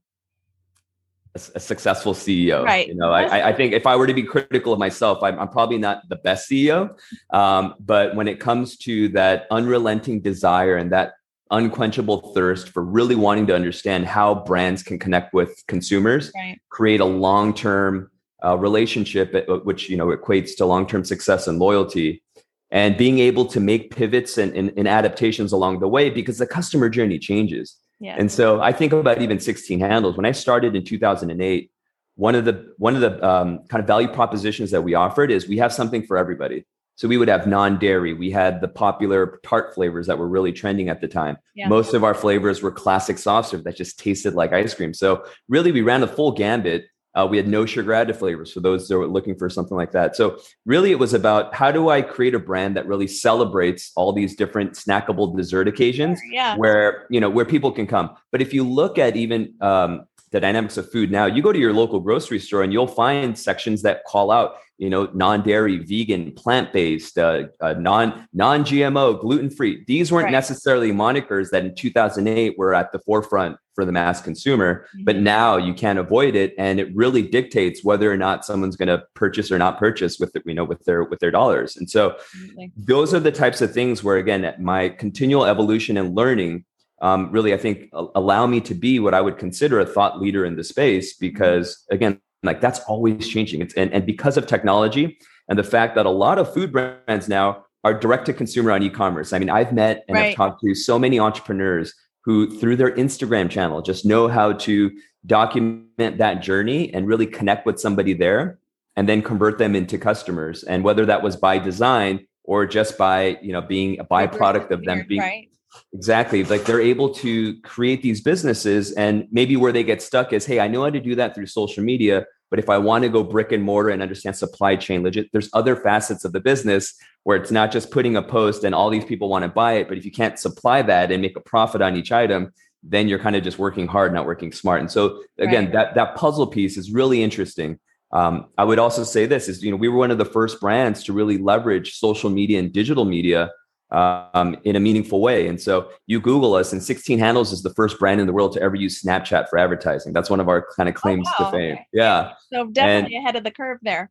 a, 1.34 1.40
a 1.56 1.60
successful 1.60 2.12
CEO. 2.12 2.64
Right. 2.64 2.88
You 2.88 2.94
know, 2.94 3.12
I, 3.12 3.50
I 3.50 3.52
think 3.52 3.72
if 3.72 3.86
I 3.86 3.96
were 3.96 4.06
to 4.06 4.14
be 4.14 4.22
critical 4.22 4.72
of 4.72 4.78
myself, 4.78 5.22
I'm, 5.22 5.38
I'm 5.38 5.48
probably 5.48 5.78
not 5.78 6.08
the 6.08 6.16
best 6.16 6.50
CEO. 6.50 6.96
Um, 7.30 7.74
but 7.80 8.16
when 8.16 8.28
it 8.28 8.40
comes 8.40 8.76
to 8.78 9.08
that 9.10 9.46
unrelenting 9.50 10.20
desire 10.20 10.76
and 10.76 10.90
that 10.92 11.14
unquenchable 11.50 12.32
thirst 12.32 12.68
for 12.68 12.84
really 12.84 13.16
wanting 13.16 13.46
to 13.48 13.54
understand 13.54 14.06
how 14.06 14.34
brands 14.34 14.82
can 14.82 14.98
connect 14.98 15.34
with 15.34 15.62
consumers, 15.66 16.30
right. 16.34 16.60
create 16.68 17.00
a 17.00 17.04
long-term 17.04 18.10
uh, 18.44 18.56
relationship, 18.56 19.34
uh, 19.34 19.56
which 19.58 19.90
you 19.90 19.96
know 19.96 20.06
equates 20.06 20.56
to 20.56 20.64
long-term 20.64 21.04
success 21.04 21.46
and 21.46 21.58
loyalty, 21.58 22.22
and 22.70 22.96
being 22.96 23.18
able 23.18 23.44
to 23.46 23.60
make 23.60 23.94
pivots 23.94 24.38
and, 24.38 24.54
and, 24.54 24.72
and 24.76 24.86
adaptations 24.86 25.52
along 25.52 25.80
the 25.80 25.88
way 25.88 26.08
because 26.08 26.38
the 26.38 26.46
customer 26.46 26.88
journey 26.88 27.18
changes. 27.18 27.76
Yeah. 27.98 28.16
And 28.18 28.30
so 28.30 28.60
I 28.60 28.72
think 28.72 28.92
about 28.92 29.20
even 29.20 29.40
16 29.40 29.80
handles. 29.80 30.16
When 30.16 30.24
I 30.24 30.32
started 30.32 30.74
in 30.74 30.84
2008, 30.84 31.70
one 32.16 32.34
of 32.34 32.44
the 32.44 32.74
one 32.76 32.94
of 32.94 33.00
the 33.00 33.26
um, 33.26 33.60
kind 33.68 33.80
of 33.80 33.86
value 33.86 34.08
propositions 34.08 34.70
that 34.70 34.82
we 34.82 34.94
offered 34.94 35.30
is 35.30 35.48
we 35.48 35.58
have 35.58 35.72
something 35.72 36.06
for 36.06 36.16
everybody. 36.16 36.66
So 36.96 37.08
we 37.08 37.16
would 37.16 37.28
have 37.28 37.46
non-dairy. 37.46 38.12
We 38.12 38.30
had 38.30 38.60
the 38.60 38.68
popular 38.68 39.40
tart 39.42 39.74
flavors 39.74 40.06
that 40.06 40.18
were 40.18 40.28
really 40.28 40.52
trending 40.52 40.90
at 40.90 41.00
the 41.00 41.08
time. 41.08 41.38
Yeah. 41.54 41.68
Most 41.68 41.94
of 41.94 42.04
our 42.04 42.12
flavors 42.12 42.60
were 42.60 42.70
classic 42.70 43.16
soft 43.16 43.48
serve 43.48 43.64
that 43.64 43.76
just 43.76 43.98
tasted 43.98 44.34
like 44.34 44.52
ice 44.52 44.74
cream. 44.74 44.92
So 44.92 45.24
really, 45.48 45.72
we 45.72 45.80
ran 45.80 46.02
the 46.02 46.08
full 46.08 46.32
gambit 46.32 46.84
uh, 47.14 47.26
we 47.28 47.36
had 47.36 47.48
no 47.48 47.66
sugar 47.66 47.92
added 47.92 48.16
flavors 48.16 48.52
for 48.52 48.60
those 48.60 48.86
that 48.88 48.96
were 48.96 49.06
looking 49.06 49.36
for 49.36 49.48
something 49.48 49.76
like 49.76 49.92
that. 49.92 50.14
So 50.14 50.38
really, 50.64 50.92
it 50.92 50.98
was 50.98 51.12
about 51.12 51.54
how 51.54 51.72
do 51.72 51.88
I 51.88 52.02
create 52.02 52.34
a 52.34 52.38
brand 52.38 52.76
that 52.76 52.86
really 52.86 53.08
celebrates 53.08 53.90
all 53.96 54.12
these 54.12 54.36
different 54.36 54.72
snackable 54.72 55.36
dessert 55.36 55.66
occasions, 55.66 56.20
yeah. 56.30 56.56
where 56.56 57.06
you 57.10 57.20
know 57.20 57.30
where 57.30 57.44
people 57.44 57.72
can 57.72 57.86
come. 57.86 58.10
But 58.30 58.42
if 58.42 58.54
you 58.54 58.64
look 58.64 58.98
at 58.98 59.16
even 59.16 59.54
um, 59.60 60.06
the 60.32 60.40
dynamics 60.40 60.76
of 60.76 60.90
food 60.90 61.10
now, 61.10 61.26
you 61.26 61.42
go 61.42 61.52
to 61.52 61.58
your 61.58 61.72
local 61.72 62.00
grocery 62.00 62.38
store 62.38 62.62
and 62.62 62.72
you'll 62.72 62.86
find 62.86 63.38
sections 63.38 63.82
that 63.82 64.04
call 64.04 64.30
out 64.30 64.56
you 64.80 64.88
know, 64.88 65.10
non-dairy, 65.12 65.76
vegan, 65.76 66.32
plant-based, 66.32 67.18
uh, 67.18 67.42
uh, 67.60 67.74
non 67.74 68.26
non-GMO, 68.32 69.20
gluten-free. 69.20 69.84
These 69.86 70.10
weren't 70.10 70.24
right. 70.24 70.32
necessarily 70.32 70.90
monikers 70.90 71.50
that 71.50 71.66
in 71.66 71.74
2008 71.74 72.56
were 72.56 72.74
at 72.74 72.90
the 72.90 72.98
forefront 73.00 73.58
for 73.74 73.84
the 73.84 73.92
mass 73.92 74.22
consumer, 74.22 74.86
mm-hmm. 74.86 75.04
but 75.04 75.16
now 75.16 75.58
you 75.58 75.74
can't 75.74 75.98
avoid 75.98 76.34
it, 76.34 76.54
and 76.56 76.80
it 76.80 76.96
really 76.96 77.20
dictates 77.20 77.84
whether 77.84 78.10
or 78.10 78.16
not 78.16 78.46
someone's 78.46 78.74
going 78.74 78.88
to 78.88 79.02
purchase 79.14 79.52
or 79.52 79.58
not 79.58 79.78
purchase 79.78 80.18
with 80.18 80.32
the, 80.32 80.40
you 80.46 80.54
know 80.54 80.64
with 80.64 80.82
their 80.86 81.04
with 81.04 81.18
their 81.18 81.30
dollars. 81.30 81.76
And 81.76 81.88
so, 81.90 82.12
Absolutely. 82.12 82.72
those 82.74 83.12
are 83.12 83.20
the 83.20 83.32
types 83.32 83.60
of 83.60 83.74
things 83.74 84.02
where 84.02 84.16
again, 84.16 84.54
my 84.58 84.88
continual 84.88 85.44
evolution 85.44 85.98
and 85.98 86.14
learning 86.14 86.64
um, 87.00 87.30
really, 87.30 87.54
I 87.54 87.56
think, 87.56 87.90
allow 87.92 88.46
me 88.46 88.60
to 88.62 88.74
be 88.74 88.98
what 88.98 89.14
I 89.14 89.20
would 89.20 89.38
consider 89.38 89.80
a 89.80 89.86
thought 89.86 90.20
leader 90.20 90.44
in 90.44 90.56
the 90.56 90.64
space 90.64 91.14
because 91.14 91.84
again 91.90 92.20
like 92.42 92.60
that's 92.60 92.80
always 92.80 93.28
changing. 93.28 93.60
It's 93.60 93.74
and, 93.74 93.92
and 93.92 94.06
because 94.06 94.36
of 94.36 94.46
technology 94.46 95.18
and 95.48 95.58
the 95.58 95.64
fact 95.64 95.94
that 95.96 96.06
a 96.06 96.10
lot 96.10 96.38
of 96.38 96.52
food 96.52 96.72
brands 96.72 97.28
now 97.28 97.64
are 97.84 97.94
direct 97.94 98.26
to 98.26 98.32
consumer 98.32 98.72
on 98.72 98.82
e-commerce. 98.82 99.32
I 99.32 99.38
mean, 99.38 99.50
I've 99.50 99.72
met 99.72 100.04
and 100.08 100.16
right. 100.16 100.30
I've 100.30 100.34
talked 100.34 100.60
to 100.62 100.74
so 100.74 100.98
many 100.98 101.18
entrepreneurs 101.18 101.94
who 102.24 102.58
through 102.58 102.76
their 102.76 102.94
Instagram 102.94 103.50
channel 103.50 103.80
just 103.80 104.04
know 104.04 104.28
how 104.28 104.52
to 104.52 104.90
document 105.26 106.18
that 106.18 106.42
journey 106.42 106.92
and 106.92 107.06
really 107.06 107.26
connect 107.26 107.66
with 107.66 107.80
somebody 107.80 108.12
there 108.12 108.58
and 108.96 109.08
then 109.08 109.22
convert 109.22 109.58
them 109.58 109.74
into 109.74 109.98
customers. 109.98 110.62
And 110.62 110.84
whether 110.84 111.06
that 111.06 111.22
was 111.22 111.36
by 111.36 111.58
design 111.58 112.26
or 112.44 112.66
just 112.66 112.98
by, 112.98 113.38
you 113.42 113.52
know, 113.52 113.62
being 113.62 113.98
a 113.98 114.04
byproduct 114.04 114.70
of 114.70 114.84
them 114.84 115.06
being 115.08 115.20
right. 115.20 115.48
Exactly. 115.92 116.44
Like 116.44 116.64
they're 116.64 116.80
able 116.80 117.10
to 117.14 117.60
create 117.62 118.02
these 118.02 118.20
businesses. 118.20 118.92
And 118.92 119.26
maybe 119.30 119.56
where 119.56 119.72
they 119.72 119.84
get 119.84 120.02
stuck 120.02 120.32
is, 120.32 120.46
hey, 120.46 120.60
I 120.60 120.68
know 120.68 120.82
how 120.82 120.90
to 120.90 121.00
do 121.00 121.14
that 121.16 121.34
through 121.34 121.46
social 121.46 121.82
media, 121.84 122.26
But 122.50 122.58
if 122.58 122.68
I 122.68 122.78
want 122.78 123.04
to 123.04 123.08
go 123.08 123.22
brick 123.22 123.52
and 123.52 123.62
mortar 123.62 123.90
and 123.90 124.02
understand 124.02 124.36
supply 124.36 124.76
chain, 124.76 125.02
legit, 125.02 125.30
there's 125.32 125.48
other 125.52 125.76
facets 125.76 126.24
of 126.24 126.32
the 126.32 126.40
business 126.40 126.94
where 127.22 127.36
it's 127.36 127.52
not 127.52 127.70
just 127.70 127.90
putting 127.90 128.16
a 128.16 128.22
post 128.22 128.64
and 128.64 128.74
all 128.74 128.90
these 128.90 129.04
people 129.04 129.28
want 129.28 129.44
to 129.44 129.48
buy 129.48 129.74
it. 129.74 129.88
But 129.88 129.98
if 129.98 130.04
you 130.04 130.10
can't 130.10 130.38
supply 130.38 130.82
that 130.82 131.12
and 131.12 131.22
make 131.22 131.36
a 131.36 131.40
profit 131.40 131.80
on 131.80 131.96
each 131.96 132.10
item, 132.10 132.52
then 132.82 133.08
you're 133.08 133.20
kind 133.20 133.36
of 133.36 133.44
just 133.44 133.58
working 133.58 133.86
hard, 133.86 134.12
not 134.12 134.26
working 134.26 134.52
smart. 134.52 134.80
And 134.80 134.90
so 134.90 135.22
again, 135.38 135.64
right. 135.66 135.72
that 135.72 135.94
that 135.94 136.16
puzzle 136.16 136.46
piece 136.46 136.76
is 136.76 136.90
really 136.90 137.22
interesting. 137.22 137.78
Um, 138.12 138.46
I 138.58 138.64
would 138.64 138.80
also 138.80 139.04
say 139.04 139.26
this 139.26 139.48
is, 139.48 139.62
you 139.62 139.70
know, 139.70 139.76
we 139.76 139.88
were 139.88 139.98
one 139.98 140.10
of 140.10 140.18
the 140.18 140.24
first 140.24 140.60
brands 140.60 141.04
to 141.04 141.12
really 141.12 141.38
leverage 141.38 141.94
social 141.98 142.28
media 142.30 142.58
and 142.58 142.72
digital 142.72 143.04
media 143.04 143.52
um, 143.92 144.56
in 144.64 144.76
a 144.76 144.80
meaningful 144.80 145.20
way. 145.20 145.46
And 145.48 145.60
so 145.60 145.90
you 146.06 146.20
Google 146.20 146.54
us, 146.54 146.72
and 146.72 146.82
16 146.82 147.18
Handles 147.18 147.52
is 147.52 147.62
the 147.62 147.74
first 147.74 147.98
brand 147.98 148.20
in 148.20 148.26
the 148.26 148.32
world 148.32 148.52
to 148.52 148.62
ever 148.62 148.76
use 148.76 149.02
Snapchat 149.02 149.48
for 149.48 149.58
advertising. 149.58 150.12
That's 150.12 150.30
one 150.30 150.40
of 150.40 150.48
our 150.48 150.66
kind 150.76 150.88
of 150.88 150.94
oh, 150.96 151.00
claims 151.00 151.28
oh, 151.38 151.44
wow, 151.44 151.50
to 151.50 151.56
fame. 151.56 151.72
Okay. 151.72 151.86
Yeah. 151.92 152.32
So 152.52 152.66
definitely 152.66 153.16
and, 153.16 153.24
ahead 153.24 153.36
of 153.36 153.44
the 153.44 153.50
curve 153.50 153.78
there. 153.82 154.10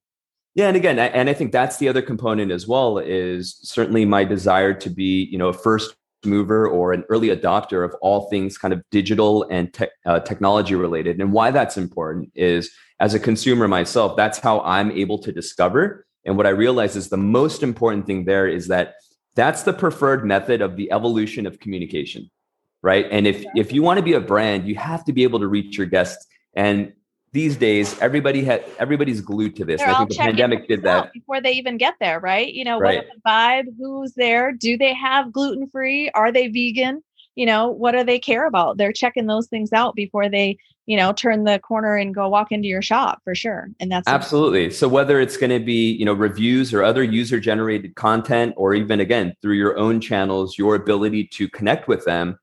Yeah, 0.56 0.68
and 0.68 0.76
again, 0.76 1.00
and 1.00 1.30
I 1.30 1.34
think 1.34 1.52
that's 1.52 1.78
the 1.78 1.88
other 1.88 2.02
component 2.02 2.52
as 2.52 2.68
well 2.68 2.98
is 2.98 3.58
certainly 3.62 4.04
my 4.04 4.24
desire 4.24 4.74
to 4.74 4.90
be, 4.90 5.30
you 5.32 5.38
know, 5.38 5.50
a 5.50 5.54
first 5.54 5.96
mover 6.26 6.68
or 6.68 6.92
an 6.92 7.04
early 7.10 7.30
adopter 7.30 7.86
of 7.86 7.96
all 8.02 8.30
things 8.30 8.58
kind 8.58 8.74
of 8.74 8.82
digital 8.92 9.44
and 9.50 9.74
te- 9.74 9.88
uh, 10.06 10.20
technology 10.20 10.76
related. 10.76 11.22
And 11.22 11.32
why 11.32 11.52
that's 11.52 11.78
important 11.78 12.32
is 12.36 12.72
as 13.00 13.14
a 13.14 13.20
consumer 13.20 13.68
myself, 13.68 14.18
that's 14.18 14.40
how 14.40 14.60
I'm 14.62 14.92
able 14.92 15.20
to 15.20 15.32
discover. 15.32 16.06
And 16.26 16.36
what 16.36 16.46
I 16.46 16.50
realize 16.50 16.96
is 16.96 17.10
the 17.10 17.18
most 17.18 17.64
important 17.64 18.06
thing 18.06 18.26
there 18.26 18.48
is 18.48 18.68
that 18.68 18.96
that's 19.36 19.64
the 19.64 19.74
preferred 19.74 20.26
method 20.26 20.62
of 20.62 20.76
the 20.76 20.92
evolution 20.92 21.46
of 21.46 21.60
communication, 21.60 22.30
right? 22.82 23.06
And 23.12 23.28
if 23.28 23.46
if 23.56 23.72
you 23.72 23.82
want 23.82 23.98
to 23.98 24.04
be 24.04 24.14
a 24.14 24.22
brand, 24.22 24.68
you 24.68 24.76
have 24.76 25.06
to 25.06 25.14
be 25.14 25.24
able 25.24 25.40
to 25.40 25.48
reach 25.48 25.78
your 25.78 25.88
guests. 25.88 26.26
And 26.54 26.94
these 27.32 27.58
days, 27.58 28.00
everybody 28.02 28.44
had 28.44 28.66
everybody's 28.80 29.22
glued 29.22 29.56
to 29.58 29.66
this. 29.66 29.80
They're 29.82 29.90
I 29.90 29.98
think 30.00 30.10
the 30.10 30.18
pandemic 30.18 30.68
did 30.68 30.84
that 30.84 31.14
before 31.14 31.42
they 31.42 31.52
even 31.54 31.78
get 31.78 31.96
there, 32.00 32.20
right? 32.20 32.52
You 32.52 32.66
know, 32.66 32.80
right. 32.80 32.98
what 32.98 33.08
the 33.14 33.30
vibe? 33.30 33.66
Who's 33.78 34.14
there? 34.14 34.52
Do 34.52 34.78
they 34.78 34.94
have 34.94 35.32
gluten 35.32 35.70
free? 35.70 36.10
Are 36.12 36.32
they 36.32 36.48
vegan? 36.48 37.04
You 37.36 37.46
know, 37.46 37.70
what 37.70 37.92
do 37.92 38.04
they 38.04 38.20
care 38.20 38.48
about? 38.48 38.78
They're 38.78 38.92
checking 38.92 39.28
those 39.28 39.48
things 39.48 39.72
out 39.72 39.96
before 39.96 40.28
they 40.28 40.58
you 40.90 40.98
know 40.98 41.14
turn 41.14 41.44
the 41.44 41.60
corner 41.60 41.96
and 41.96 42.16
go 42.16 42.28
walk 42.28 42.52
into 42.52 42.68
your 42.68 42.82
shop 42.82 43.22
for 43.24 43.36
sure. 43.36 43.70
And 43.80 43.92
that's 43.92 44.08
absolutely. 44.08 44.72
So 44.72 44.88
whether 44.88 45.22
it's 45.22 45.38
going 45.38 45.52
to 45.52 45.64
be 45.64 45.92
you 45.92 46.04
know 46.04 46.14
reviews 46.14 46.74
or 46.74 46.84
other 46.84 47.04
user 47.04 47.40
generated 47.40 47.94
content 47.94 48.56
or 48.58 48.74
even 48.74 49.00
again 49.00 49.36
through 49.44 49.54
your 49.54 49.78
own 49.78 50.02
channels 50.02 50.58
your 50.58 50.74
ability 50.74 51.28
to 51.28 51.48
connect 51.48 51.88
with 51.88 52.04
them 52.06 52.40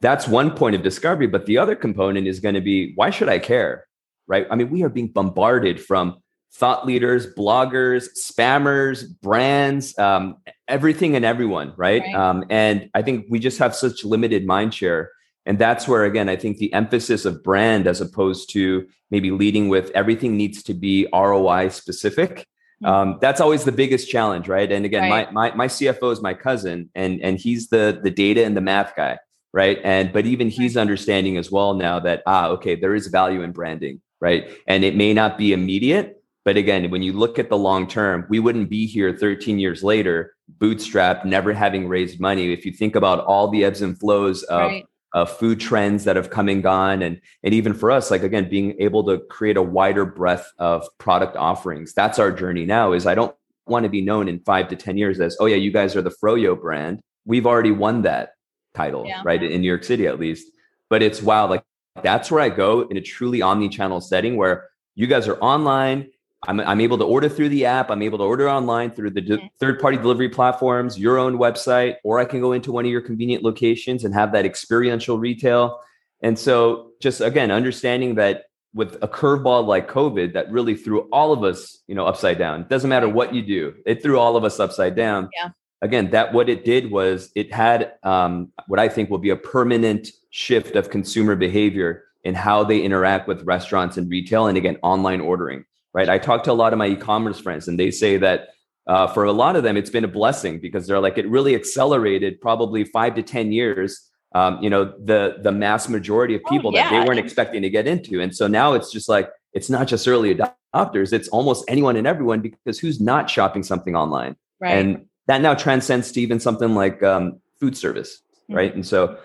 that's 0.00 0.26
one 0.26 0.50
point 0.50 0.74
of 0.74 0.82
discovery. 0.82 1.26
But 1.26 1.46
the 1.46 1.56
other 1.58 1.76
component 1.76 2.26
is 2.26 2.40
going 2.40 2.54
to 2.54 2.62
be 2.62 2.92
why 2.94 3.10
should 3.10 3.28
i 3.28 3.38
care 3.38 3.86
right? 4.26 4.46
I 4.50 4.56
mean 4.56 4.70
we 4.70 4.82
are 4.82 4.88
being 4.88 5.08
bombarded 5.08 5.78
from 5.78 6.16
thought 6.54 6.86
leaders 6.86 7.26
bloggers 7.34 8.08
spammers 8.18 9.04
brands 9.20 9.98
um, 9.98 10.36
everything 10.68 11.16
and 11.16 11.24
everyone 11.24 11.74
right, 11.76 12.00
right. 12.00 12.14
Um, 12.14 12.44
and 12.48 12.88
i 12.94 13.02
think 13.02 13.26
we 13.28 13.38
just 13.40 13.58
have 13.58 13.74
such 13.74 14.04
limited 14.04 14.46
mind 14.46 14.72
share 14.72 15.10
and 15.46 15.58
that's 15.58 15.86
where, 15.86 16.04
again, 16.04 16.28
I 16.28 16.36
think 16.36 16.56
the 16.56 16.72
emphasis 16.72 17.24
of 17.24 17.42
brand 17.42 17.86
as 17.86 18.00
opposed 18.00 18.50
to 18.50 18.86
maybe 19.10 19.30
leading 19.30 19.68
with 19.68 19.90
everything 19.94 20.36
needs 20.36 20.62
to 20.64 20.74
be 20.74 21.06
ROI 21.12 21.68
specific. 21.68 22.46
Mm-hmm. 22.82 22.86
Um, 22.86 23.18
that's 23.20 23.40
always 23.40 23.64
the 23.64 23.72
biggest 23.72 24.08
challenge, 24.08 24.48
right? 24.48 24.70
And 24.70 24.84
again, 24.84 25.10
right. 25.10 25.32
my, 25.32 25.50
my 25.50 25.56
my 25.56 25.66
CFO 25.66 26.12
is 26.12 26.22
my 26.22 26.34
cousin, 26.34 26.90
and 26.94 27.20
and 27.22 27.38
he's 27.38 27.68
the 27.68 28.00
the 28.02 28.10
data 28.10 28.44
and 28.44 28.56
the 28.56 28.60
math 28.60 28.96
guy, 28.96 29.18
right? 29.52 29.78
And 29.84 30.12
but 30.12 30.26
even 30.26 30.48
he's 30.48 30.76
understanding 30.76 31.36
as 31.36 31.50
well 31.50 31.74
now 31.74 32.00
that 32.00 32.22
ah, 32.26 32.48
okay, 32.48 32.74
there 32.74 32.94
is 32.94 33.06
value 33.08 33.42
in 33.42 33.52
branding, 33.52 34.00
right? 34.20 34.50
And 34.66 34.82
it 34.82 34.96
may 34.96 35.12
not 35.12 35.38
be 35.38 35.52
immediate, 35.52 36.22
but 36.44 36.56
again, 36.56 36.90
when 36.90 37.02
you 37.02 37.12
look 37.12 37.38
at 37.38 37.48
the 37.48 37.58
long 37.58 37.86
term, 37.86 38.26
we 38.28 38.40
wouldn't 38.40 38.70
be 38.70 38.86
here 38.86 39.16
13 39.16 39.58
years 39.58 39.84
later, 39.84 40.34
bootstrapped, 40.58 41.24
never 41.24 41.52
having 41.52 41.86
raised 41.86 42.18
money. 42.18 42.52
If 42.52 42.66
you 42.66 42.72
think 42.72 42.96
about 42.96 43.24
all 43.24 43.48
the 43.48 43.64
ebbs 43.64 43.82
and 43.82 43.98
flows 43.98 44.42
of 44.44 44.70
right 44.70 44.86
uh, 45.14 45.24
food 45.24 45.60
trends 45.60 46.04
that 46.04 46.16
have 46.16 46.28
come 46.28 46.48
and 46.48 46.62
gone. 46.62 47.00
And 47.00 47.20
and 47.42 47.54
even 47.54 47.72
for 47.72 47.90
us 47.90 48.10
like 48.10 48.22
again 48.22 48.48
being 48.48 48.74
able 48.80 49.04
to 49.04 49.18
create 49.30 49.56
a 49.56 49.62
wider 49.62 50.04
breadth 50.04 50.52
of 50.58 50.86
product 50.98 51.36
offerings. 51.36 51.94
That's 51.94 52.18
our 52.18 52.32
journey 52.32 52.66
now 52.66 52.92
is 52.92 53.06
i 53.06 53.14
don't 53.14 53.34
want 53.66 53.84
to 53.84 53.88
be 53.88 54.02
known 54.02 54.28
in 54.28 54.40
five 54.40 54.68
to 54.68 54.76
ten 54.76 54.98
years 54.98 55.20
as 55.20 55.36
oh 55.40 55.46
yeah 55.46 55.56
you 55.56 55.70
guys 55.70 55.96
are 55.96 56.02
the 56.02 56.14
froyo 56.22 56.60
brand. 56.60 57.00
We've 57.24 57.46
already 57.46 57.70
won 57.70 58.02
that 58.02 58.30
title 58.74 59.06
yeah. 59.06 59.22
right 59.24 59.42
in 59.42 59.60
new 59.60 59.68
york 59.68 59.84
city 59.84 60.06
at 60.06 60.18
least. 60.18 60.48
But 60.90 61.02
it's 61.02 61.22
wow 61.22 61.48
like 61.48 61.62
that's 62.02 62.30
where 62.30 62.40
i 62.40 62.48
go 62.48 62.82
in 62.82 62.96
a 62.96 63.00
truly 63.00 63.40
omni-channel 63.40 64.00
setting 64.00 64.36
where 64.36 64.68
you 64.96 65.06
guys 65.06 65.28
are 65.28 65.38
online 65.38 66.08
I'm, 66.46 66.60
I'm 66.60 66.80
able 66.80 66.98
to 66.98 67.04
order 67.04 67.28
through 67.28 67.50
the 67.50 67.66
app. 67.66 67.90
I'm 67.90 68.02
able 68.02 68.18
to 68.18 68.24
order 68.24 68.48
online 68.48 68.90
through 68.90 69.10
the 69.10 69.20
de- 69.20 69.50
third 69.58 69.80
party 69.80 69.96
delivery 69.96 70.28
platforms, 70.28 70.98
your 70.98 71.18
own 71.18 71.38
website, 71.38 71.96
or 72.04 72.18
I 72.18 72.24
can 72.24 72.40
go 72.40 72.52
into 72.52 72.72
one 72.72 72.84
of 72.84 72.90
your 72.90 73.00
convenient 73.00 73.42
locations 73.42 74.04
and 74.04 74.14
have 74.14 74.32
that 74.32 74.44
experiential 74.44 75.18
retail. 75.18 75.80
And 76.22 76.38
so, 76.38 76.92
just 77.00 77.20
again, 77.20 77.50
understanding 77.50 78.14
that 78.16 78.44
with 78.72 78.96
a 79.02 79.08
curveball 79.08 79.66
like 79.66 79.88
COVID 79.88 80.32
that 80.32 80.50
really 80.50 80.74
threw 80.74 81.02
all 81.12 81.32
of 81.32 81.44
us, 81.44 81.82
you 81.86 81.94
know, 81.94 82.06
upside 82.06 82.38
down. 82.38 82.62
It 82.62 82.68
doesn't 82.68 82.90
matter 82.90 83.08
what 83.08 83.34
you 83.34 83.42
do; 83.42 83.74
it 83.86 84.02
threw 84.02 84.18
all 84.18 84.36
of 84.36 84.44
us 84.44 84.58
upside 84.60 84.96
down. 84.96 85.28
Yeah. 85.34 85.50
Again, 85.82 86.10
that 86.12 86.32
what 86.32 86.48
it 86.48 86.64
did 86.64 86.90
was 86.90 87.30
it 87.34 87.52
had 87.52 87.92
um, 88.02 88.52
what 88.68 88.80
I 88.80 88.88
think 88.88 89.10
will 89.10 89.18
be 89.18 89.30
a 89.30 89.36
permanent 89.36 90.08
shift 90.30 90.76
of 90.76 90.88
consumer 90.88 91.36
behavior 91.36 92.04
in 92.22 92.34
how 92.34 92.64
they 92.64 92.80
interact 92.80 93.28
with 93.28 93.42
restaurants 93.42 93.98
and 93.98 94.10
retail, 94.10 94.46
and 94.46 94.56
again, 94.56 94.78
online 94.82 95.20
ordering 95.20 95.64
right? 95.94 96.08
I 96.08 96.18
talk 96.18 96.42
to 96.44 96.52
a 96.52 96.54
lot 96.54 96.72
of 96.74 96.78
my 96.78 96.88
e-commerce 96.88 97.40
friends, 97.40 97.68
and 97.68 97.78
they 97.78 97.90
say 97.90 98.18
that 98.18 98.48
uh, 98.86 99.06
for 99.06 99.24
a 99.24 99.32
lot 99.32 99.56
of 99.56 99.62
them, 99.62 99.76
it's 99.76 99.88
been 99.88 100.04
a 100.04 100.08
blessing 100.08 100.58
because 100.58 100.86
they're 100.86 101.00
like 101.00 101.16
it 101.16 101.26
really 101.28 101.54
accelerated 101.54 102.40
probably 102.40 102.84
five 102.84 103.14
to 103.14 103.22
ten 103.22 103.52
years. 103.52 104.10
Um, 104.34 104.58
you 104.60 104.68
know, 104.68 104.92
the 105.02 105.36
the 105.40 105.52
mass 105.52 105.88
majority 105.88 106.34
of 106.34 106.42
oh, 106.44 106.50
people 106.50 106.70
oh, 106.70 106.74
yeah. 106.74 106.90
that 106.90 107.00
they 107.00 107.08
weren't 107.08 107.20
expecting 107.20 107.62
to 107.62 107.70
get 107.70 107.86
into, 107.86 108.20
and 108.20 108.34
so 108.34 108.46
now 108.46 108.74
it's 108.74 108.92
just 108.92 109.08
like 109.08 109.30
it's 109.52 109.70
not 109.70 109.86
just 109.86 110.06
early 110.06 110.34
adopters; 110.34 111.12
it's 111.12 111.28
almost 111.28 111.64
anyone 111.68 111.96
and 111.96 112.06
everyone 112.06 112.40
because 112.40 112.78
who's 112.78 113.00
not 113.00 113.30
shopping 113.30 113.62
something 113.62 113.94
online, 113.94 114.36
right. 114.60 114.76
and 114.76 115.06
that 115.28 115.40
now 115.40 115.54
transcends 115.54 116.12
to 116.12 116.20
even 116.20 116.40
something 116.40 116.74
like 116.74 117.02
um, 117.02 117.40
food 117.60 117.76
service, 117.76 118.20
mm-hmm. 118.42 118.54
right? 118.54 118.74
And 118.74 118.84
so 118.84 119.16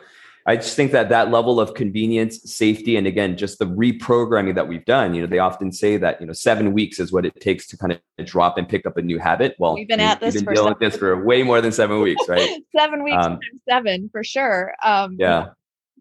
I 0.45 0.55
just 0.55 0.75
think 0.75 0.91
that 0.93 1.09
that 1.09 1.31
level 1.31 1.59
of 1.59 1.73
convenience, 1.73 2.41
safety, 2.51 2.95
and 2.95 3.05
again, 3.05 3.37
just 3.37 3.59
the 3.59 3.65
reprogramming 3.65 4.55
that 4.55 4.67
we've 4.67 4.85
done. 4.85 5.13
You 5.13 5.21
know, 5.21 5.27
they 5.27 5.39
often 5.39 5.71
say 5.71 5.97
that 5.97 6.19
you 6.19 6.27
know 6.27 6.33
seven 6.33 6.73
weeks 6.73 6.99
is 6.99 7.11
what 7.11 7.25
it 7.25 7.39
takes 7.39 7.67
to 7.67 7.77
kind 7.77 7.93
of 7.93 8.25
drop 8.25 8.57
and 8.57 8.67
pick 8.67 8.85
up 8.85 8.97
a 8.97 9.01
new 9.01 9.19
habit. 9.19 9.55
Well, 9.59 9.75
we've 9.75 9.87
been 9.87 9.99
at 9.99 10.19
this. 10.19 10.41
Been 10.41 10.53
dealing 10.53 10.69
with 10.69 10.79
this 10.79 10.97
for 10.97 11.23
way 11.23 11.43
more 11.43 11.61
than 11.61 11.71
seven 11.71 12.01
weeks, 12.01 12.27
right? 12.27 12.61
seven 12.75 13.03
weeks 13.03 13.25
um, 13.25 13.39
seven 13.67 14.09
for 14.11 14.23
sure. 14.23 14.73
Um, 14.83 15.17
yeah. 15.19 15.49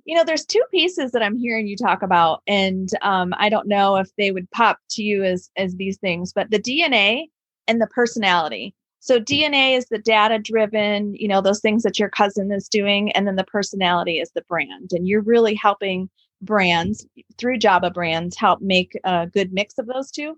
You 0.05 0.17
know, 0.17 0.25
there's 0.25 0.47
two 0.47 0.63
pieces 0.71 1.13
that 1.13 1.23
I'm 1.23 1.37
hearing 1.37 1.67
you 1.67 1.77
talk 1.77 2.03
about, 2.03 2.43
and 2.47 2.89
um, 3.03 3.35
I 3.37 3.51
don't 3.51 3.69
know 3.69 3.97
if 3.97 4.09
they 4.17 4.31
would 4.31 4.51
pop 4.53 4.79
to 4.91 5.03
you 5.03 5.25
as 5.25 5.51
as 5.57 5.75
these 5.75 5.99
things, 5.99 6.33
but 6.33 6.51
the 6.51 6.61
DNA 6.61 7.27
and 7.67 7.81
the 7.81 7.89
personality. 7.89 8.75
So 9.01 9.21
DNA 9.21 9.77
is 9.77 9.87
the 9.87 9.99
data 9.99 10.39
driven, 10.39 11.15
you 11.15 11.29
know, 11.29 11.41
those 11.41 11.61
things 11.61 11.83
that 11.85 11.99
your 11.99 12.09
cousin 12.09 12.51
is 12.53 12.69
doing. 12.69 13.13
And 13.13 13.27
then 13.27 13.37
the 13.37 13.45
personality 13.45 14.19
is 14.19 14.31
the 14.35 14.43
brand. 14.43 14.93
And 14.93 15.07
you're 15.07 15.23
really 15.23 15.55
helping 15.55 16.11
brands 16.43 17.07
through 17.37 17.59
Java 17.59 17.91
brands 17.91 18.37
help 18.37 18.61
make 18.61 18.99
a 19.05 19.27
good 19.27 19.53
mix 19.53 19.79
of 19.79 19.87
those 19.87 20.11
two. 20.11 20.37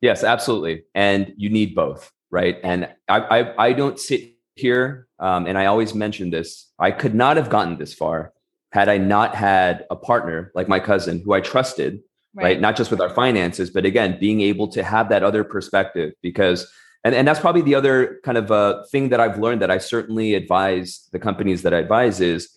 Yes, 0.00 0.22
absolutely. 0.22 0.84
And 0.94 1.32
you 1.36 1.48
need 1.48 1.74
both, 1.74 2.12
right? 2.30 2.58
And 2.62 2.88
I, 3.08 3.20
I, 3.20 3.66
I 3.66 3.72
don't 3.72 3.98
sit 3.98 4.34
here, 4.54 5.06
um, 5.18 5.46
and 5.46 5.58
I 5.58 5.66
always 5.66 5.94
mention 5.94 6.30
this. 6.30 6.70
I 6.78 6.90
could 6.90 7.14
not 7.14 7.36
have 7.36 7.50
gotten 7.50 7.78
this 7.78 7.94
far 7.94 8.32
had 8.72 8.88
I 8.88 8.98
not 8.98 9.34
had 9.34 9.86
a 9.90 9.96
partner 9.96 10.52
like 10.54 10.68
my 10.68 10.80
cousin 10.80 11.22
who 11.24 11.32
I 11.32 11.40
trusted, 11.40 12.00
right. 12.36 12.44
right? 12.44 12.60
Not 12.60 12.76
just 12.76 12.90
with 12.90 13.00
our 13.00 13.10
finances, 13.10 13.70
but 13.70 13.84
again, 13.84 14.18
being 14.20 14.40
able 14.40 14.68
to 14.68 14.82
have 14.82 15.08
that 15.08 15.22
other 15.22 15.42
perspective 15.42 16.12
because 16.22 16.70
and, 17.04 17.14
and 17.14 17.28
that's 17.28 17.38
probably 17.38 17.62
the 17.62 17.76
other 17.76 18.18
kind 18.24 18.36
of 18.36 18.50
uh, 18.50 18.82
thing 18.90 19.10
that 19.10 19.20
I've 19.20 19.38
learned 19.38 19.62
that 19.62 19.70
I 19.70 19.78
certainly 19.78 20.34
advise 20.34 21.08
the 21.12 21.20
companies 21.20 21.62
that 21.62 21.72
I 21.72 21.78
advise 21.78 22.20
is 22.20 22.50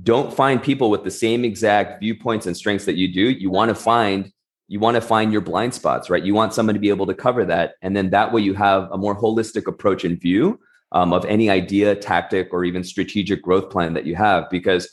don't 0.00 0.32
find 0.32 0.62
people 0.62 0.90
with 0.90 1.02
the 1.02 1.10
same 1.10 1.44
exact 1.44 1.98
viewpoints 2.00 2.46
and 2.46 2.56
strengths 2.56 2.84
that 2.84 2.94
you 2.94 3.12
do. 3.12 3.22
You 3.22 3.50
want 3.50 3.70
to 3.70 3.74
find 3.74 4.32
you 4.68 4.78
want 4.80 4.96
to 4.96 5.00
find 5.00 5.32
your 5.32 5.40
blind 5.40 5.74
spots, 5.74 6.08
right? 6.08 6.22
You 6.22 6.34
want 6.34 6.54
someone 6.54 6.74
to 6.74 6.80
be 6.80 6.88
able 6.88 7.06
to 7.06 7.14
cover 7.14 7.44
that, 7.46 7.74
and 7.82 7.96
then 7.96 8.10
that 8.10 8.32
way 8.32 8.42
you 8.42 8.54
have 8.54 8.88
a 8.92 8.98
more 8.98 9.20
holistic 9.20 9.66
approach 9.66 10.04
and 10.04 10.20
view 10.20 10.60
um, 10.92 11.12
of 11.12 11.24
any 11.24 11.50
idea, 11.50 11.94
tactic, 11.96 12.52
or 12.52 12.64
even 12.64 12.84
strategic 12.84 13.42
growth 13.42 13.70
plan 13.70 13.94
that 13.94 14.06
you 14.06 14.14
have. 14.14 14.48
Because 14.50 14.88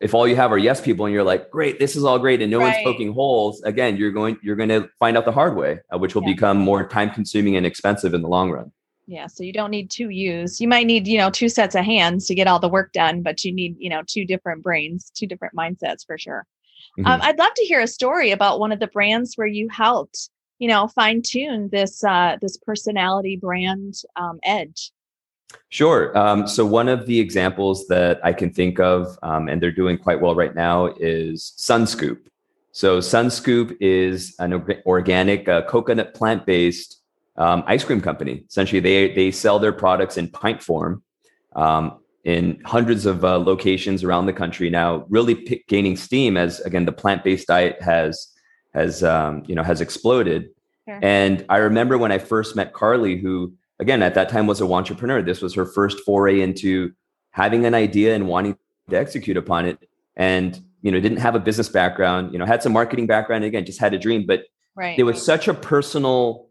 if 0.00 0.14
all 0.14 0.28
you 0.28 0.36
have 0.36 0.52
are 0.52 0.58
yes 0.58 0.80
people 0.80 1.06
and 1.06 1.14
you're 1.14 1.24
like 1.24 1.50
great 1.50 1.78
this 1.78 1.96
is 1.96 2.04
all 2.04 2.18
great 2.18 2.42
and 2.42 2.50
no 2.50 2.58
right. 2.58 2.74
one's 2.74 2.84
poking 2.84 3.12
holes 3.12 3.62
again 3.62 3.96
you're 3.96 4.12
going 4.12 4.36
you're 4.42 4.56
going 4.56 4.68
to 4.68 4.88
find 4.98 5.16
out 5.16 5.24
the 5.24 5.32
hard 5.32 5.56
way 5.56 5.78
uh, 5.92 5.98
which 5.98 6.14
will 6.14 6.22
yeah. 6.22 6.34
become 6.34 6.58
more 6.58 6.86
time 6.86 7.10
consuming 7.10 7.56
and 7.56 7.66
expensive 7.66 8.14
in 8.14 8.22
the 8.22 8.28
long 8.28 8.50
run 8.50 8.70
yeah 9.06 9.26
so 9.26 9.42
you 9.42 9.52
don't 9.52 9.70
need 9.70 9.90
two 9.90 10.10
yous 10.10 10.60
you 10.60 10.68
might 10.68 10.86
need 10.86 11.06
you 11.06 11.18
know 11.18 11.30
two 11.30 11.48
sets 11.48 11.74
of 11.74 11.84
hands 11.84 12.26
to 12.26 12.34
get 12.34 12.46
all 12.46 12.58
the 12.58 12.68
work 12.68 12.92
done 12.92 13.22
but 13.22 13.44
you 13.44 13.52
need 13.52 13.76
you 13.78 13.88
know 13.88 14.02
two 14.06 14.24
different 14.24 14.62
brains 14.62 15.10
two 15.14 15.26
different 15.26 15.54
mindsets 15.54 16.04
for 16.04 16.18
sure 16.18 16.46
Mm-hmm. 16.98 17.06
Um, 17.06 17.20
I'd 17.22 17.38
love 17.38 17.52
to 17.54 17.64
hear 17.64 17.80
a 17.80 17.86
story 17.86 18.30
about 18.30 18.58
one 18.58 18.72
of 18.72 18.80
the 18.80 18.86
brands 18.86 19.34
where 19.36 19.46
you 19.46 19.68
helped, 19.68 20.30
you 20.58 20.68
know, 20.68 20.88
fine 20.88 21.22
tune 21.22 21.68
this 21.70 22.02
uh, 22.02 22.36
this 22.40 22.56
personality 22.56 23.36
brand 23.36 23.94
um, 24.16 24.38
edge. 24.42 24.92
Sure. 25.68 26.16
Um, 26.16 26.46
so 26.46 26.64
one 26.64 26.88
of 26.88 27.06
the 27.06 27.18
examples 27.18 27.86
that 27.88 28.20
I 28.24 28.32
can 28.32 28.52
think 28.52 28.78
of, 28.78 29.18
um, 29.22 29.48
and 29.48 29.62
they're 29.62 29.72
doing 29.72 29.98
quite 29.98 30.20
well 30.20 30.34
right 30.34 30.54
now, 30.54 30.86
is 30.98 31.52
Sunscoop. 31.58 32.18
So 32.72 32.98
Sunscoop 32.98 33.76
is 33.80 34.34
an 34.38 34.52
organic 34.86 35.48
uh, 35.48 35.62
coconut 35.62 36.14
plant 36.14 36.46
based 36.46 37.02
um, 37.36 37.64
ice 37.66 37.84
cream 37.84 38.00
company. 38.00 38.44
Essentially, 38.48 38.80
they 38.80 39.12
they 39.14 39.30
sell 39.30 39.58
their 39.58 39.72
products 39.72 40.16
in 40.16 40.28
pint 40.28 40.62
form 40.62 41.02
um, 41.54 42.00
in 42.24 42.60
hundreds 42.64 43.06
of 43.06 43.24
uh, 43.24 43.38
locations 43.38 44.04
around 44.04 44.26
the 44.26 44.32
country 44.32 44.70
now, 44.70 45.06
really 45.08 45.34
p- 45.34 45.64
gaining 45.68 45.96
steam 45.96 46.36
as 46.36 46.60
again 46.60 46.84
the 46.84 46.92
plant 46.92 47.24
based 47.24 47.46
diet 47.46 47.80
has 47.80 48.28
has 48.74 49.02
um, 49.02 49.42
you 49.46 49.54
know 49.54 49.62
has 49.62 49.80
exploded. 49.80 50.50
Sure. 50.88 51.00
And 51.02 51.44
I 51.48 51.58
remember 51.58 51.98
when 51.98 52.12
I 52.12 52.18
first 52.18 52.56
met 52.56 52.72
Carly, 52.72 53.16
who 53.16 53.54
again 53.78 54.02
at 54.02 54.14
that 54.14 54.28
time 54.28 54.46
was 54.46 54.60
a 54.60 54.64
entrepreneur. 54.64 55.22
This 55.22 55.42
was 55.42 55.54
her 55.54 55.66
first 55.66 56.00
foray 56.00 56.40
into 56.40 56.92
having 57.30 57.66
an 57.66 57.74
idea 57.74 58.14
and 58.14 58.26
wanting 58.28 58.56
to 58.90 58.96
execute 58.96 59.36
upon 59.36 59.66
it. 59.66 59.78
And 60.16 60.60
you 60.82 60.92
know 60.92 61.00
didn't 61.00 61.18
have 61.18 61.34
a 61.34 61.40
business 61.40 61.68
background. 61.68 62.32
You 62.32 62.38
know 62.38 62.46
had 62.46 62.62
some 62.62 62.72
marketing 62.72 63.06
background. 63.06 63.44
Again, 63.44 63.64
just 63.64 63.80
had 63.80 63.92
a 63.92 63.98
dream, 63.98 64.24
but 64.26 64.44
right. 64.76 64.98
it 64.98 65.02
was 65.02 65.24
such 65.24 65.48
a 65.48 65.54
personal 65.54 66.46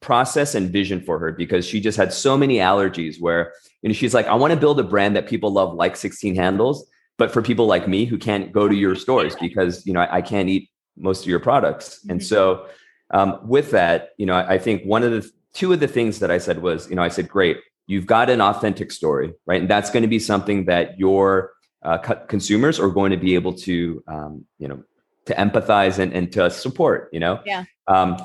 process 0.00 0.54
and 0.54 0.70
vision 0.70 1.00
for 1.00 1.18
her 1.18 1.32
because 1.32 1.66
she 1.66 1.80
just 1.80 1.96
had 1.96 2.12
so 2.12 2.36
many 2.36 2.56
allergies 2.56 3.20
where 3.20 3.52
you 3.82 3.88
know 3.88 3.94
she's 3.94 4.12
like 4.12 4.26
i 4.26 4.34
want 4.34 4.52
to 4.52 4.58
build 4.58 4.78
a 4.78 4.84
brand 4.84 5.16
that 5.16 5.26
people 5.26 5.50
love 5.50 5.74
like 5.74 5.96
16 5.96 6.36
handles 6.36 6.86
but 7.16 7.32
for 7.32 7.40
people 7.40 7.66
like 7.66 7.88
me 7.88 8.04
who 8.04 8.18
can't 8.18 8.52
go 8.52 8.68
to 8.68 8.74
your 8.74 8.94
stores 9.04 9.34
because 9.40 9.86
you 9.86 9.94
know 9.94 10.00
i, 10.00 10.18
I 10.18 10.22
can't 10.22 10.48
eat 10.48 10.70
most 10.96 11.22
of 11.22 11.28
your 11.28 11.40
products 11.40 12.00
mm-hmm. 12.00 12.10
and 12.12 12.24
so 12.24 12.66
um, 13.10 13.38
with 13.42 13.70
that 13.70 14.10
you 14.18 14.26
know 14.26 14.34
I, 14.34 14.54
I 14.54 14.58
think 14.58 14.84
one 14.84 15.02
of 15.02 15.12
the 15.12 15.28
two 15.56 15.72
of 15.72 15.80
the 15.80 15.88
things 15.88 16.18
that 16.20 16.30
i 16.30 16.38
said 16.38 16.60
was 16.62 16.88
you 16.90 16.96
know 16.96 17.02
i 17.02 17.08
said 17.08 17.28
great 17.28 17.56
you've 17.86 18.06
got 18.06 18.28
an 18.30 18.40
authentic 18.40 18.92
story 18.92 19.32
right 19.46 19.60
and 19.62 19.70
that's 19.70 19.90
going 19.90 20.02
to 20.02 20.08
be 20.08 20.18
something 20.18 20.66
that 20.66 20.98
your 20.98 21.52
uh, 21.82 21.98
consumers 22.34 22.80
are 22.80 22.88
going 22.88 23.10
to 23.10 23.16
be 23.16 23.34
able 23.34 23.52
to 23.52 24.02
um, 24.08 24.44
you 24.58 24.68
know 24.68 24.82
to 25.24 25.34
empathize 25.34 25.98
and, 25.98 26.12
and 26.12 26.32
to 26.32 26.50
support 26.50 27.08
you 27.12 27.20
know 27.20 27.40
yeah 27.44 27.64
um, 27.88 28.16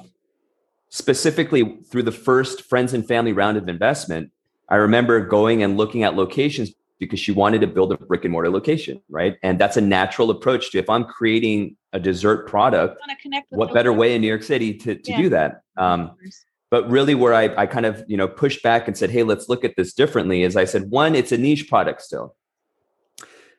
specifically 0.92 1.78
through 1.90 2.04
the 2.04 2.12
first 2.12 2.64
friends 2.64 2.94
and 2.94 3.08
family 3.08 3.34
round 3.34 3.58
of 3.58 3.68
investment, 3.68 4.32
I 4.70 4.76
remember 4.76 5.26
going 5.26 5.64
and 5.64 5.78
looking 5.78 6.04
at 6.04 6.16
locations 6.16 6.72
because 7.00 7.20
she 7.20 7.32
wanted 7.32 7.62
to 7.62 7.68
build 7.68 7.92
a 7.92 7.98
brick 7.98 8.26
and 8.26 8.32
mortar 8.32 8.50
location, 8.50 9.02
right? 9.10 9.38
And 9.42 9.58
that's 9.58 9.78
a 9.78 9.82
natural 9.82 10.30
approach 10.30 10.72
to 10.72 10.78
if 10.78 10.90
I'm 10.90 11.06
creating 11.06 11.78
a 11.94 12.00
dessert 12.00 12.48
product, 12.48 13.02
what 13.50 13.74
better 13.74 13.92
way 13.92 14.14
in 14.14 14.22
New 14.22 14.28
York 14.28 14.44
City 14.44 14.74
to, 14.76 14.96
to 14.96 15.12
yeah. 15.12 15.18
do 15.18 15.30
that? 15.30 15.62
Um, 15.78 16.12
but 16.72 16.90
really 16.90 17.14
where 17.14 17.34
I, 17.34 17.54
I 17.56 17.66
kind 17.68 17.86
of, 17.86 18.04
you 18.08 18.18
know, 18.18 18.28
pushed 18.28 18.64
back 18.64 18.88
and 18.88 18.98
said, 18.98 19.12
hey, 19.12 19.24
let's 19.24 19.50
look 19.50 19.64
at 19.66 19.76
this 19.76 19.94
differently 19.94 20.42
is 20.42 20.56
I 20.56 20.66
said, 20.66 20.90
one, 20.90 21.14
it's 21.14 21.34
a 21.34 21.38
niche 21.38 21.70
product 21.70 22.02
still. 22.02 22.36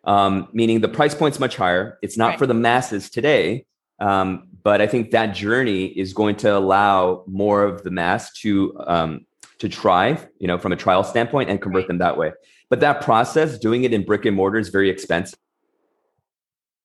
Um, 0.04 0.49
meaning 0.52 0.81
the 0.81 0.88
price 0.88 1.14
point's 1.14 1.38
much 1.38 1.54
higher. 1.54 1.99
It's 2.02 2.16
not 2.16 2.31
right. 2.31 2.38
for 2.38 2.47
the 2.47 2.54
masses 2.54 3.11
today. 3.11 3.66
Um, 4.00 4.49
but 4.64 4.81
I 4.81 4.87
think 4.87 5.12
that 5.12 5.35
journey 5.35 5.87
is 5.87 6.12
going 6.14 6.37
to 6.37 6.57
allow 6.57 7.23
more 7.28 7.62
of 7.62 7.85
the 7.85 7.90
mass 7.90 8.33
to 8.38 8.75
um, 8.87 9.26
to 9.59 9.69
try, 9.69 10.19
you 10.40 10.49
know, 10.49 10.59
from 10.59 10.73
a 10.73 10.76
trial 10.76 11.04
standpoint 11.04 11.50
and 11.50 11.61
convert 11.61 11.83
right. 11.83 11.88
them 11.88 11.99
that 11.99 12.16
way. 12.16 12.33
But 12.69 12.81
that 12.81 13.02
process, 13.02 13.59
doing 13.59 13.85
it 13.85 13.92
in 13.92 14.04
brick 14.04 14.25
and 14.25 14.35
mortar, 14.35 14.59
is 14.59 14.71
very 14.71 14.90
expensive. 14.90 15.38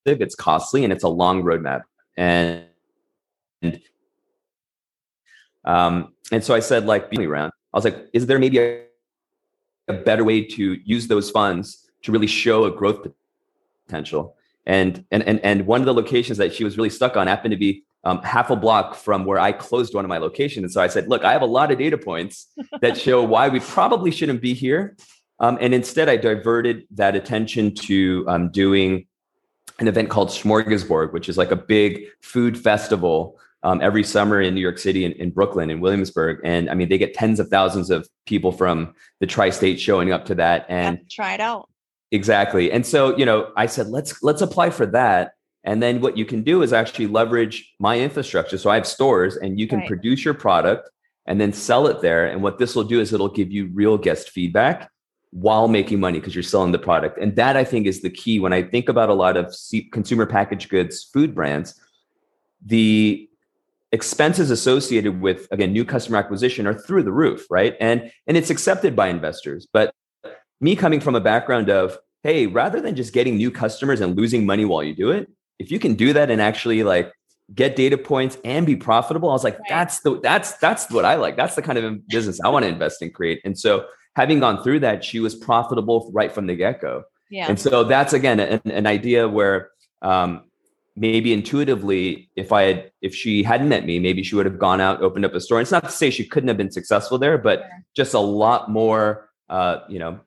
It's 0.06 0.36
costly 0.36 0.84
and 0.84 0.94
it's 0.94 1.04
a 1.04 1.10
long 1.10 1.44
roadmap. 1.44 1.84
And 2.16 2.66
and 3.62 3.80
um, 5.68 6.14
and 6.32 6.44
so 6.44 6.56
I 6.56 6.62
said, 6.62 6.86
like, 6.86 7.12
being 7.12 7.28
around, 7.28 7.52
I 7.74 7.78
was 7.78 7.84
like, 7.84 8.08
is 8.14 8.26
there 8.26 8.40
maybe 8.40 8.58
a, 8.58 8.84
a 9.90 9.94
better 9.94 10.24
way 10.24 10.44
to 10.44 10.78
use 10.84 11.08
those 11.08 11.30
funds 11.30 11.90
to 12.04 12.12
really 12.12 12.26
show 12.26 12.64
a 12.64 12.72
growth 12.72 13.06
potential? 13.86 14.36
And, 14.66 15.06
and, 15.12 15.24
and, 15.24 15.40
and 15.44 15.68
one 15.68 15.82
of 15.82 15.86
the 15.86 15.94
locations 15.94 16.38
that 16.40 16.54
she 16.54 16.64
was 16.64 16.78
really 16.78 16.90
stuck 16.90 17.18
on 17.18 17.28
happened 17.28 17.52
to 17.52 17.58
be 17.58 17.84
um, 18.06 18.22
half 18.22 18.50
a 18.50 18.56
block 18.56 18.96
from 18.96 19.26
where 19.26 19.40
I 19.40 19.52
closed 19.52 19.94
one 19.94 20.06
of 20.06 20.10
my 20.10 20.18
locations. 20.18 20.64
And 20.64 20.72
so 20.72 20.82
I 20.82 20.88
said, 20.88 21.10
look, 21.10 21.26
I 21.26 21.34
have 21.34 21.42
a 21.42 21.48
lot 21.48 21.72
of 21.72 21.78
data 21.78 21.98
points 21.98 22.48
that 22.80 22.98
show 23.06 23.22
why 23.24 23.50
we 23.50 23.60
probably 23.60 24.12
shouldn't 24.12 24.42
be 24.42 24.54
here. 24.54 24.96
Um, 25.40 25.58
and 25.60 25.74
instead, 25.74 26.08
I 26.08 26.16
diverted 26.16 26.88
that 26.92 27.16
attention 27.16 27.76
to 27.76 28.26
um, 28.28 28.50
doing 28.50 29.06
an 29.80 29.88
event 29.88 30.10
called 30.10 30.30
Smorgasburg, 30.30 31.12
which 31.12 31.28
is 31.28 31.38
like 31.38 31.52
a 31.52 31.56
big 31.56 32.06
food 32.22 32.58
festival 32.58 33.38
um, 33.64 33.82
every 33.82 34.04
summer 34.04 34.42
in 34.42 34.54
New 34.54 34.62
York 34.62 34.78
City 34.78 35.06
and 35.06 35.14
in 35.16 35.32
Brooklyn 35.32 35.70
and 35.70 35.82
Williamsburg. 35.82 36.40
And 36.44 36.70
I 36.70 36.74
mean, 36.74 36.90
they 36.90 36.98
get 36.98 37.14
tens 37.14 37.40
of 37.40 37.50
thousands 37.50 37.90
of 37.90 38.08
people 38.26 38.52
from 38.52 38.94
the 39.20 39.28
tri-state 39.28 39.80
showing 39.80 40.12
up 40.12 40.26
to 40.26 40.36
that. 40.36 40.66
And 40.70 41.10
try 41.10 41.34
it 41.34 41.42
out. 41.42 41.70
Exactly. 42.12 42.72
And 42.72 42.86
so, 42.86 43.18
you 43.18 43.26
know, 43.26 43.52
I 43.58 43.66
said, 43.66 43.88
let's 43.88 44.24
let's 44.24 44.42
apply 44.42 44.70
for 44.70 44.86
that. 44.88 45.34
And 45.64 45.84
then 45.84 46.00
what 46.00 46.18
you 46.18 46.24
can 46.24 46.44
do 46.44 46.62
is 46.62 46.72
actually 46.72 47.08
leverage 47.08 47.74
my 47.80 48.00
infrastructure. 48.00 48.58
So 48.58 48.70
I 48.70 48.76
have 48.76 48.88
stores 48.88 49.36
and 49.36 49.60
you 49.60 49.68
can 49.68 49.80
right. 49.80 49.88
produce 49.88 50.24
your 50.24 50.34
product 50.34 50.90
and 51.26 51.42
then 51.42 51.52
sell 51.52 51.88
it 51.88 52.02
there. 52.02 52.28
And 52.28 52.42
what 52.42 52.58
this 52.58 52.74
will 52.74 52.86
do 52.86 53.02
is 53.02 53.12
it'll 53.12 53.28
give 53.28 53.52
you 53.52 53.70
real 53.74 53.98
guest 53.98 54.30
feedback 54.30 54.90
while 55.32 55.68
making 55.68 56.00
money 56.00 56.20
because 56.20 56.34
you're 56.34 56.44
selling 56.44 56.72
the 56.72 56.80
product. 56.80 57.18
And 57.18 57.36
that 57.36 57.58
I 57.58 57.66
think 57.66 57.86
is 57.86 58.02
the 58.02 58.10
key 58.10 58.40
when 58.40 58.54
I 58.54 58.64
think 58.64 58.88
about 58.88 59.10
a 59.10 59.14
lot 59.14 59.36
of 59.36 59.54
consumer 59.92 60.26
packaged 60.26 60.70
goods 60.70 61.04
food 61.04 61.36
brands, 61.36 61.78
the 62.66 63.30
expenses 63.92 64.52
associated 64.52 65.22
with 65.22 65.48
again 65.52 65.72
new 65.72 65.86
customer 65.86 66.18
acquisition 66.18 66.68
are 66.68 66.74
through 66.74 67.04
the 67.04 67.12
roof, 67.12 67.46
right? 67.50 67.76
And 67.80 68.12
and 68.28 68.38
it's 68.38 68.50
accepted 68.50 68.96
by 68.96 69.08
investors, 69.08 69.68
but 69.72 69.94
me 70.60 70.76
coming 70.76 71.00
from 71.00 71.16
a 71.16 71.22
background 71.22 71.70
of, 71.70 71.98
hey, 72.24 72.48
rather 72.48 72.82
than 72.82 72.96
just 72.96 73.14
getting 73.14 73.38
new 73.38 73.52
customers 73.52 74.02
and 74.02 74.18
losing 74.18 74.46
money 74.46 74.66
while 74.66 74.84
you 74.84 74.96
do 74.96 75.12
it, 75.12 75.30
if 75.60 75.72
you 75.72 75.80
can 75.80 75.94
do 75.94 76.14
that 76.14 76.30
and 76.32 76.42
actually 76.42 76.84
like 76.84 77.12
get 77.54 77.76
data 77.76 77.98
points 77.98 78.38
and 78.44 78.66
be 78.66 78.76
profitable, 78.76 79.30
I 79.30 79.34
was 79.34 79.44
like, 79.44 79.60
right. 79.60 79.70
that's 79.70 80.02
the 80.02 80.20
that's 80.20 80.54
that's 80.58 80.92
what 80.92 81.06
I 81.06 81.16
like. 81.16 81.38
That's 81.38 81.56
the 81.56 81.62
kind 81.62 81.78
of 81.78 82.08
business 82.08 82.40
I 82.42 82.50
want 82.50 82.64
to 82.64 82.70
invest 82.70 83.02
and 83.02 83.14
create. 83.14 83.40
And 83.46 83.58
so 83.58 83.86
having 84.16 84.40
gone 84.40 84.64
through 84.64 84.82
that, 84.82 85.04
she 85.04 85.20
was 85.20 85.36
profitable 85.36 86.10
right 86.14 86.32
from 86.32 86.48
the 86.48 86.56
get-go. 86.56 87.04
Yeah. 87.30 87.48
And 87.48 87.60
so 87.60 87.84
that's 87.84 88.14
again 88.14 88.40
an, 88.40 88.62
an 88.66 88.88
idea 88.88 89.28
where 89.28 89.70
um, 90.02 90.44
maybe 90.98 91.32
intuitively, 91.32 92.30
if 92.36 92.52
I 92.52 92.64
had, 92.64 92.92
if 93.02 93.14
she 93.14 93.44
hadn't 93.44 93.70
met 93.70 93.86
me, 93.86 94.00
maybe 94.00 94.24
she 94.24 94.36
would 94.36 94.48
have 94.48 94.58
gone 94.58 94.82
out, 94.82 95.02
opened 95.02 95.26
up 95.26 95.34
a 95.36 95.40
store. 95.40 95.60
And 95.60 95.64
it's 95.64 95.72
not 95.72 95.84
to 95.84 95.92
say 95.92 96.10
she 96.10 96.26
couldn't 96.26 96.48
have 96.48 96.58
been 96.58 96.72
successful 96.72 97.20
there, 97.20 97.38
but 97.38 97.70
just 97.96 98.16
a 98.16 98.20
lot 98.20 98.70
more, 98.70 99.30
uh, 99.48 99.82
you 99.88 100.00
know, 100.00 100.20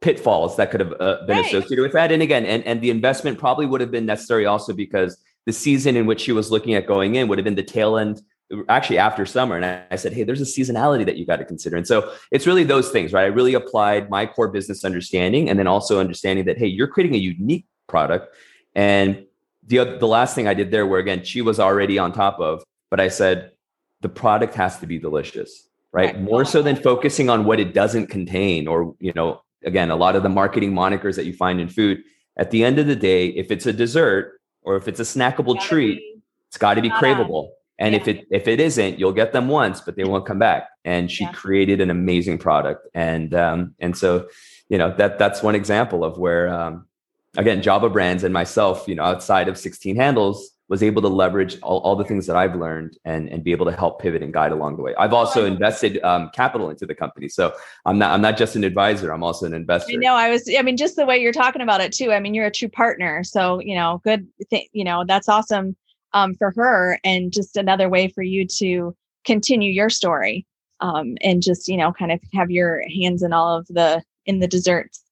pitfalls 0.00 0.56
that 0.56 0.70
could 0.70 0.80
have 0.80 0.94
uh, 0.98 1.18
been 1.26 1.36
right. 1.36 1.46
associated 1.46 1.82
with 1.82 1.92
that. 1.92 2.10
And 2.10 2.22
again, 2.22 2.46
and, 2.46 2.64
and 2.64 2.80
the 2.80 2.90
investment 2.90 3.38
probably 3.38 3.66
would 3.66 3.82
have 3.82 3.90
been 3.90 4.06
necessary 4.06 4.46
also 4.46 4.72
because 4.72 5.16
the 5.46 5.52
season 5.52 5.94
in 5.94 6.06
which 6.06 6.22
she 6.22 6.32
was 6.32 6.50
looking 6.50 6.74
at 6.74 6.86
going 6.86 7.16
in 7.16 7.28
would 7.28 7.38
have 7.38 7.44
been 7.44 7.54
the 7.54 7.62
tail 7.62 7.98
end, 7.98 8.22
actually 8.68 8.98
after 8.98 9.26
summer. 9.26 9.56
And 9.56 9.64
I, 9.64 9.82
I 9.90 9.96
said, 9.96 10.14
hey, 10.14 10.22
there's 10.22 10.40
a 10.40 10.44
seasonality 10.44 11.04
that 11.04 11.16
you 11.18 11.26
got 11.26 11.36
to 11.36 11.44
consider. 11.44 11.76
And 11.76 11.86
so 11.86 12.12
it's 12.30 12.46
really 12.46 12.64
those 12.64 12.90
things, 12.90 13.12
right? 13.12 13.24
I 13.24 13.26
really 13.26 13.54
applied 13.54 14.08
my 14.08 14.24
core 14.24 14.48
business 14.48 14.84
understanding 14.84 15.50
and 15.50 15.58
then 15.58 15.66
also 15.66 16.00
understanding 16.00 16.46
that, 16.46 16.56
hey, 16.56 16.66
you're 16.66 16.88
creating 16.88 17.14
a 17.14 17.18
unique 17.18 17.66
product. 17.88 18.34
And 18.74 19.26
the, 19.66 19.96
the 19.98 20.06
last 20.06 20.34
thing 20.34 20.46
I 20.46 20.54
did 20.54 20.70
there, 20.70 20.86
where 20.86 21.00
again, 21.00 21.24
she 21.24 21.40
was 21.42 21.58
already 21.58 21.98
on 21.98 22.12
top 22.12 22.38
of, 22.40 22.62
but 22.90 23.00
I 23.00 23.08
said, 23.08 23.52
the 24.00 24.08
product 24.08 24.54
has 24.54 24.78
to 24.80 24.86
be 24.86 24.98
delicious 24.98 25.68
right? 25.94 26.14
right? 26.14 26.20
More 26.20 26.44
so 26.44 26.60
than 26.60 26.76
focusing 26.76 27.30
on 27.30 27.44
what 27.44 27.60
it 27.60 27.72
doesn't 27.72 28.08
contain 28.08 28.66
or, 28.68 28.94
you 28.98 29.12
know, 29.14 29.40
again, 29.64 29.90
a 29.90 29.96
lot 29.96 30.16
of 30.16 30.22
the 30.22 30.28
marketing 30.28 30.72
monikers 30.72 31.16
that 31.16 31.24
you 31.24 31.32
find 31.32 31.60
in 31.60 31.68
food. 31.68 32.02
At 32.36 32.50
the 32.50 32.64
end 32.64 32.78
of 32.78 32.86
the 32.86 32.96
day, 32.96 33.28
if 33.28 33.50
it's 33.50 33.64
a 33.64 33.72
dessert 33.72 34.40
or 34.62 34.76
if 34.76 34.88
it's 34.88 35.00
a 35.00 35.04
snackable 35.04 35.58
treat, 35.58 35.98
be, 35.98 36.22
it's 36.48 36.58
got 36.58 36.74
to 36.74 36.82
be 36.82 36.90
craveable. 36.90 37.50
And 37.78 37.94
yeah. 37.94 38.00
if 38.00 38.08
it 38.08 38.26
if 38.30 38.48
it 38.48 38.60
isn't, 38.60 38.98
you'll 38.98 39.12
get 39.12 39.32
them 39.32 39.48
once, 39.48 39.80
but 39.80 39.96
they 39.96 40.04
won't 40.04 40.26
come 40.26 40.38
back. 40.38 40.68
And 40.84 41.10
she 41.10 41.24
yeah. 41.24 41.32
created 41.32 41.80
an 41.80 41.90
amazing 41.90 42.38
product. 42.38 42.86
And 42.94 43.34
um, 43.34 43.74
and 43.80 43.96
so, 43.96 44.28
you 44.68 44.78
know, 44.78 44.94
that 44.96 45.18
that's 45.18 45.42
one 45.42 45.54
example 45.54 46.04
of 46.04 46.18
where 46.18 46.48
um, 46.48 46.86
again, 47.36 47.62
Java 47.62 47.88
Brands 47.88 48.24
and 48.24 48.32
myself, 48.32 48.84
you 48.86 48.94
know, 48.94 49.04
outside 49.04 49.48
of 49.48 49.58
16 49.58 49.96
handles, 49.96 50.50
was 50.68 50.82
able 50.82 51.02
to 51.02 51.08
leverage 51.08 51.60
all, 51.60 51.80
all 51.80 51.94
the 51.94 52.04
things 52.04 52.26
that 52.26 52.36
I've 52.36 52.54
learned 52.54 52.96
and, 53.04 53.28
and 53.28 53.44
be 53.44 53.52
able 53.52 53.66
to 53.66 53.72
help 53.72 54.00
pivot 54.00 54.22
and 54.22 54.32
guide 54.32 54.50
along 54.50 54.76
the 54.76 54.82
way. 54.82 54.94
I've 54.96 55.12
also 55.12 55.44
invested 55.44 56.02
um, 56.02 56.30
capital 56.34 56.70
into 56.70 56.86
the 56.86 56.94
company. 56.94 57.28
So 57.28 57.54
I'm 57.84 57.98
not, 57.98 58.12
I'm 58.12 58.22
not 58.22 58.38
just 58.38 58.56
an 58.56 58.64
advisor. 58.64 59.12
I'm 59.12 59.22
also 59.22 59.44
an 59.44 59.52
investor. 59.52 59.92
I 59.92 59.96
know 59.96 60.14
I 60.14 60.30
was, 60.30 60.50
I 60.58 60.62
mean, 60.62 60.78
just 60.78 60.96
the 60.96 61.04
way 61.04 61.18
you're 61.18 61.32
talking 61.32 61.60
about 61.60 61.82
it 61.82 61.92
too. 61.92 62.12
I 62.12 62.20
mean, 62.20 62.32
you're 62.32 62.46
a 62.46 62.50
true 62.50 62.70
partner. 62.70 63.22
So, 63.24 63.60
you 63.60 63.74
know, 63.74 64.00
good, 64.04 64.26
th- 64.48 64.70
you 64.72 64.84
know, 64.84 65.04
that's 65.06 65.28
awesome 65.28 65.76
um, 66.14 66.34
for 66.34 66.52
her 66.56 66.98
and 67.04 67.30
just 67.30 67.56
another 67.56 67.90
way 67.90 68.08
for 68.08 68.22
you 68.22 68.46
to 68.58 68.96
continue 69.26 69.70
your 69.70 69.90
story 69.90 70.46
um, 70.80 71.16
and 71.20 71.42
just, 71.42 71.68
you 71.68 71.76
know, 71.76 71.92
kind 71.92 72.10
of 72.10 72.20
have 72.32 72.50
your 72.50 72.82
hands 72.88 73.22
in 73.22 73.34
all 73.34 73.54
of 73.54 73.66
the, 73.68 74.02
in 74.24 74.38
the 74.38 74.48
desserts 74.48 75.03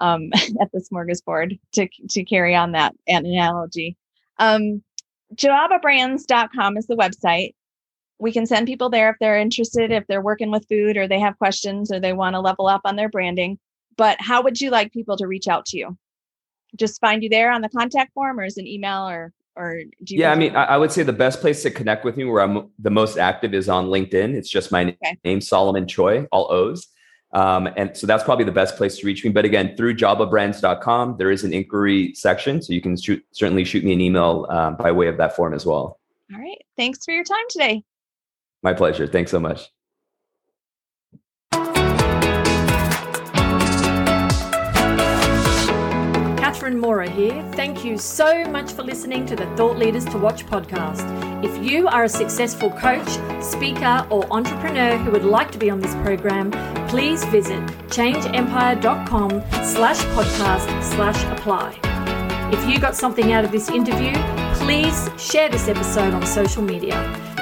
um, 0.00 0.30
at 0.60 0.72
the 0.72 0.80
smorgasbord 0.80 1.58
to, 1.72 1.88
to 2.08 2.24
carry 2.24 2.54
on 2.54 2.72
that 2.72 2.94
analogy. 3.06 3.96
Um, 4.38 4.82
is 5.32 5.46
the 6.86 6.96
website. 6.98 7.54
We 8.18 8.32
can 8.32 8.46
send 8.46 8.66
people 8.66 8.90
there 8.90 9.10
if 9.10 9.16
they're 9.20 9.38
interested, 9.38 9.92
if 9.92 10.06
they're 10.06 10.20
working 10.20 10.50
with 10.50 10.66
food 10.68 10.96
or 10.96 11.06
they 11.06 11.20
have 11.20 11.38
questions 11.38 11.90
or 11.90 12.00
they 12.00 12.12
want 12.12 12.34
to 12.34 12.40
level 12.40 12.66
up 12.66 12.82
on 12.84 12.96
their 12.96 13.08
branding. 13.08 13.58
But 13.96 14.20
how 14.20 14.42
would 14.42 14.60
you 14.60 14.70
like 14.70 14.92
people 14.92 15.16
to 15.16 15.26
reach 15.26 15.48
out 15.48 15.66
to 15.66 15.78
you? 15.78 15.96
Just 16.76 17.00
find 17.00 17.22
you 17.22 17.28
there 17.28 17.50
on 17.50 17.62
the 17.62 17.68
contact 17.68 18.12
form 18.12 18.38
or 18.38 18.44
is 18.44 18.56
an 18.56 18.66
email 18.66 19.08
or 19.08 19.32
or 19.56 19.82
do 20.04 20.14
you 20.14 20.20
yeah 20.20 20.32
i 20.32 20.34
mean 20.34 20.54
I, 20.54 20.64
I, 20.64 20.76
would 20.76 20.92
say 20.92 21.02
the 21.02 21.12
best 21.12 21.40
place 21.40 21.62
to 21.64 21.70
connect 21.70 22.04
with 22.04 22.16
me 22.16 22.24
where 22.24 22.40
i'm 22.40 22.70
the 22.78 22.90
most 22.90 23.18
active 23.18 23.52
is 23.52 23.68
on 23.68 23.86
linkedin 23.86 24.34
it's 24.34 24.48
just 24.48 24.70
my 24.70 24.84
okay. 24.84 25.18
name 25.24 25.40
solomon 25.40 25.88
choi 25.88 26.26
all 26.30 26.50
o's 26.52 26.86
um, 27.32 27.68
and 27.76 27.96
so 27.96 28.06
that's 28.06 28.24
probably 28.24 28.44
the 28.44 28.52
best 28.52 28.76
place 28.76 28.98
to 28.98 29.06
reach 29.06 29.24
me. 29.24 29.30
But 29.30 29.44
again 29.44 29.76
through 29.76 29.94
jobabrands.com 29.96 31.16
there 31.18 31.30
is 31.30 31.44
an 31.44 31.52
inquiry 31.52 32.14
section. 32.14 32.60
So 32.62 32.72
you 32.72 32.80
can 32.80 32.96
shoot, 32.96 33.24
certainly 33.32 33.64
shoot 33.64 33.84
me 33.84 33.92
an 33.92 34.00
email 34.00 34.46
um, 34.50 34.76
by 34.76 34.92
way 34.92 35.08
of 35.08 35.16
that 35.18 35.36
form 35.36 35.54
as 35.54 35.64
well. 35.64 36.00
All 36.32 36.40
right. 36.40 36.58
Thanks 36.76 37.04
for 37.04 37.12
your 37.12 37.24
time 37.24 37.44
today. 37.48 37.84
My 38.62 38.72
pleasure. 38.72 39.06
Thanks 39.06 39.30
so 39.30 39.40
much. 39.40 39.70
Catherine 46.70 46.78
Mora 46.78 47.08
here. 47.08 47.42
Thank 47.52 47.84
you 47.84 47.96
so 47.96 48.44
much 48.44 48.72
for 48.72 48.82
listening 48.82 49.24
to 49.26 49.36
the 49.36 49.46
Thought 49.56 49.78
Leaders 49.78 50.04
to 50.06 50.18
Watch 50.18 50.46
podcast. 50.46 51.29
If 51.42 51.64
you 51.64 51.88
are 51.88 52.04
a 52.04 52.08
successful 52.08 52.70
coach, 52.70 53.08
speaker, 53.42 54.06
or 54.10 54.30
entrepreneur 54.30 54.98
who 54.98 55.10
would 55.10 55.24
like 55.24 55.50
to 55.52 55.58
be 55.58 55.70
on 55.70 55.80
this 55.80 55.94
program, 55.96 56.50
please 56.86 57.24
visit 57.24 57.60
changeempire.com 57.88 59.30
slash 59.64 59.98
podcast 60.16 60.82
slash 60.82 61.24
apply. 61.32 61.78
If 62.52 62.68
you 62.68 62.78
got 62.78 62.94
something 62.94 63.32
out 63.32 63.46
of 63.46 63.52
this 63.52 63.70
interview, 63.70 64.12
please 64.56 65.08
share 65.16 65.48
this 65.48 65.66
episode 65.66 66.12
on 66.12 66.26
social 66.26 66.62
media. 66.62 66.94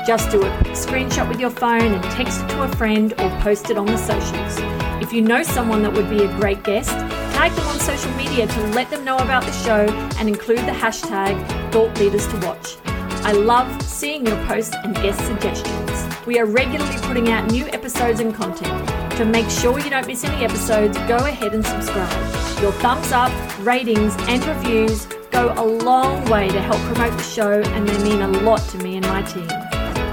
Just 0.06 0.30
do 0.30 0.42
a 0.42 0.56
quick 0.58 0.74
screenshot 0.74 1.28
with 1.28 1.40
your 1.40 1.50
phone 1.50 1.92
and 1.92 2.04
text 2.04 2.40
it 2.42 2.48
to 2.50 2.62
a 2.62 2.68
friend 2.76 3.14
or 3.14 3.30
post 3.40 3.68
it 3.68 3.76
on 3.76 3.86
the 3.86 3.98
socials. 3.98 4.58
If 5.02 5.12
you 5.12 5.22
know 5.22 5.42
someone 5.42 5.82
that 5.82 5.92
would 5.92 6.08
be 6.08 6.22
a 6.22 6.28
great 6.38 6.62
guest, 6.62 6.90
tag 6.90 7.50
them 7.50 7.66
on 7.66 7.80
social 7.80 8.12
media 8.12 8.46
to 8.46 8.60
let 8.68 8.90
them 8.90 9.04
know 9.04 9.16
about 9.16 9.42
the 9.42 9.52
show 9.52 9.88
and 10.18 10.28
include 10.28 10.60
the 10.60 10.72
hashtag 10.72 11.34
Thought 11.72 11.98
Leaders 11.98 12.28
to 12.28 12.36
Watch. 12.46 12.76
I 13.24 13.32
love 13.32 13.82
seeing 13.82 14.26
your 14.26 14.36
posts 14.46 14.74
and 14.84 14.94
guest 14.94 15.20
suggestions. 15.26 16.26
We 16.26 16.38
are 16.38 16.46
regularly 16.46 16.96
putting 17.02 17.30
out 17.30 17.50
new 17.50 17.66
episodes 17.68 18.20
and 18.20 18.34
content. 18.34 18.88
To 19.16 19.24
make 19.24 19.48
sure 19.50 19.78
you 19.78 19.90
don't 19.90 20.06
miss 20.06 20.24
any 20.24 20.44
episodes, 20.44 20.96
go 21.08 21.16
ahead 21.16 21.54
and 21.54 21.64
subscribe. 21.64 22.62
Your 22.62 22.72
thumbs 22.72 23.12
up, 23.12 23.32
ratings, 23.64 24.14
and 24.28 24.44
reviews 24.44 25.06
go 25.30 25.52
a 25.56 25.64
long 25.64 26.24
way 26.30 26.48
to 26.48 26.60
help 26.60 26.80
promote 26.92 27.16
the 27.16 27.22
show 27.22 27.60
and 27.60 27.88
they 27.88 28.02
mean 28.02 28.22
a 28.22 28.28
lot 28.28 28.60
to 28.70 28.78
me 28.78 28.96
and 28.96 29.06
my 29.06 29.22
team. 29.22 29.48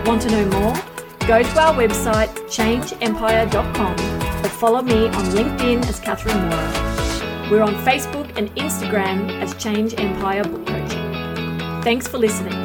Want 0.05 0.21
to 0.23 0.29
know 0.29 0.45
more? 0.59 0.75
Go 1.27 1.41
to 1.41 1.59
our 1.59 1.73
website, 1.73 2.29
changeempire.com, 2.49 4.45
or 4.45 4.49
follow 4.49 4.81
me 4.81 5.07
on 5.07 5.25
LinkedIn 5.33 5.87
as 5.87 5.99
Catherine 5.99 6.37
Mora. 6.49 7.49
We're 7.49 7.63
on 7.63 7.75
Facebook 7.83 8.31
and 8.37 8.53
Instagram 8.55 9.29
as 9.41 9.55
Change 9.55 9.99
Empire 9.99 10.43
Book 10.43 10.65
Coaching. 10.65 11.81
Thanks 11.83 12.07
for 12.07 12.17
listening. 12.17 12.64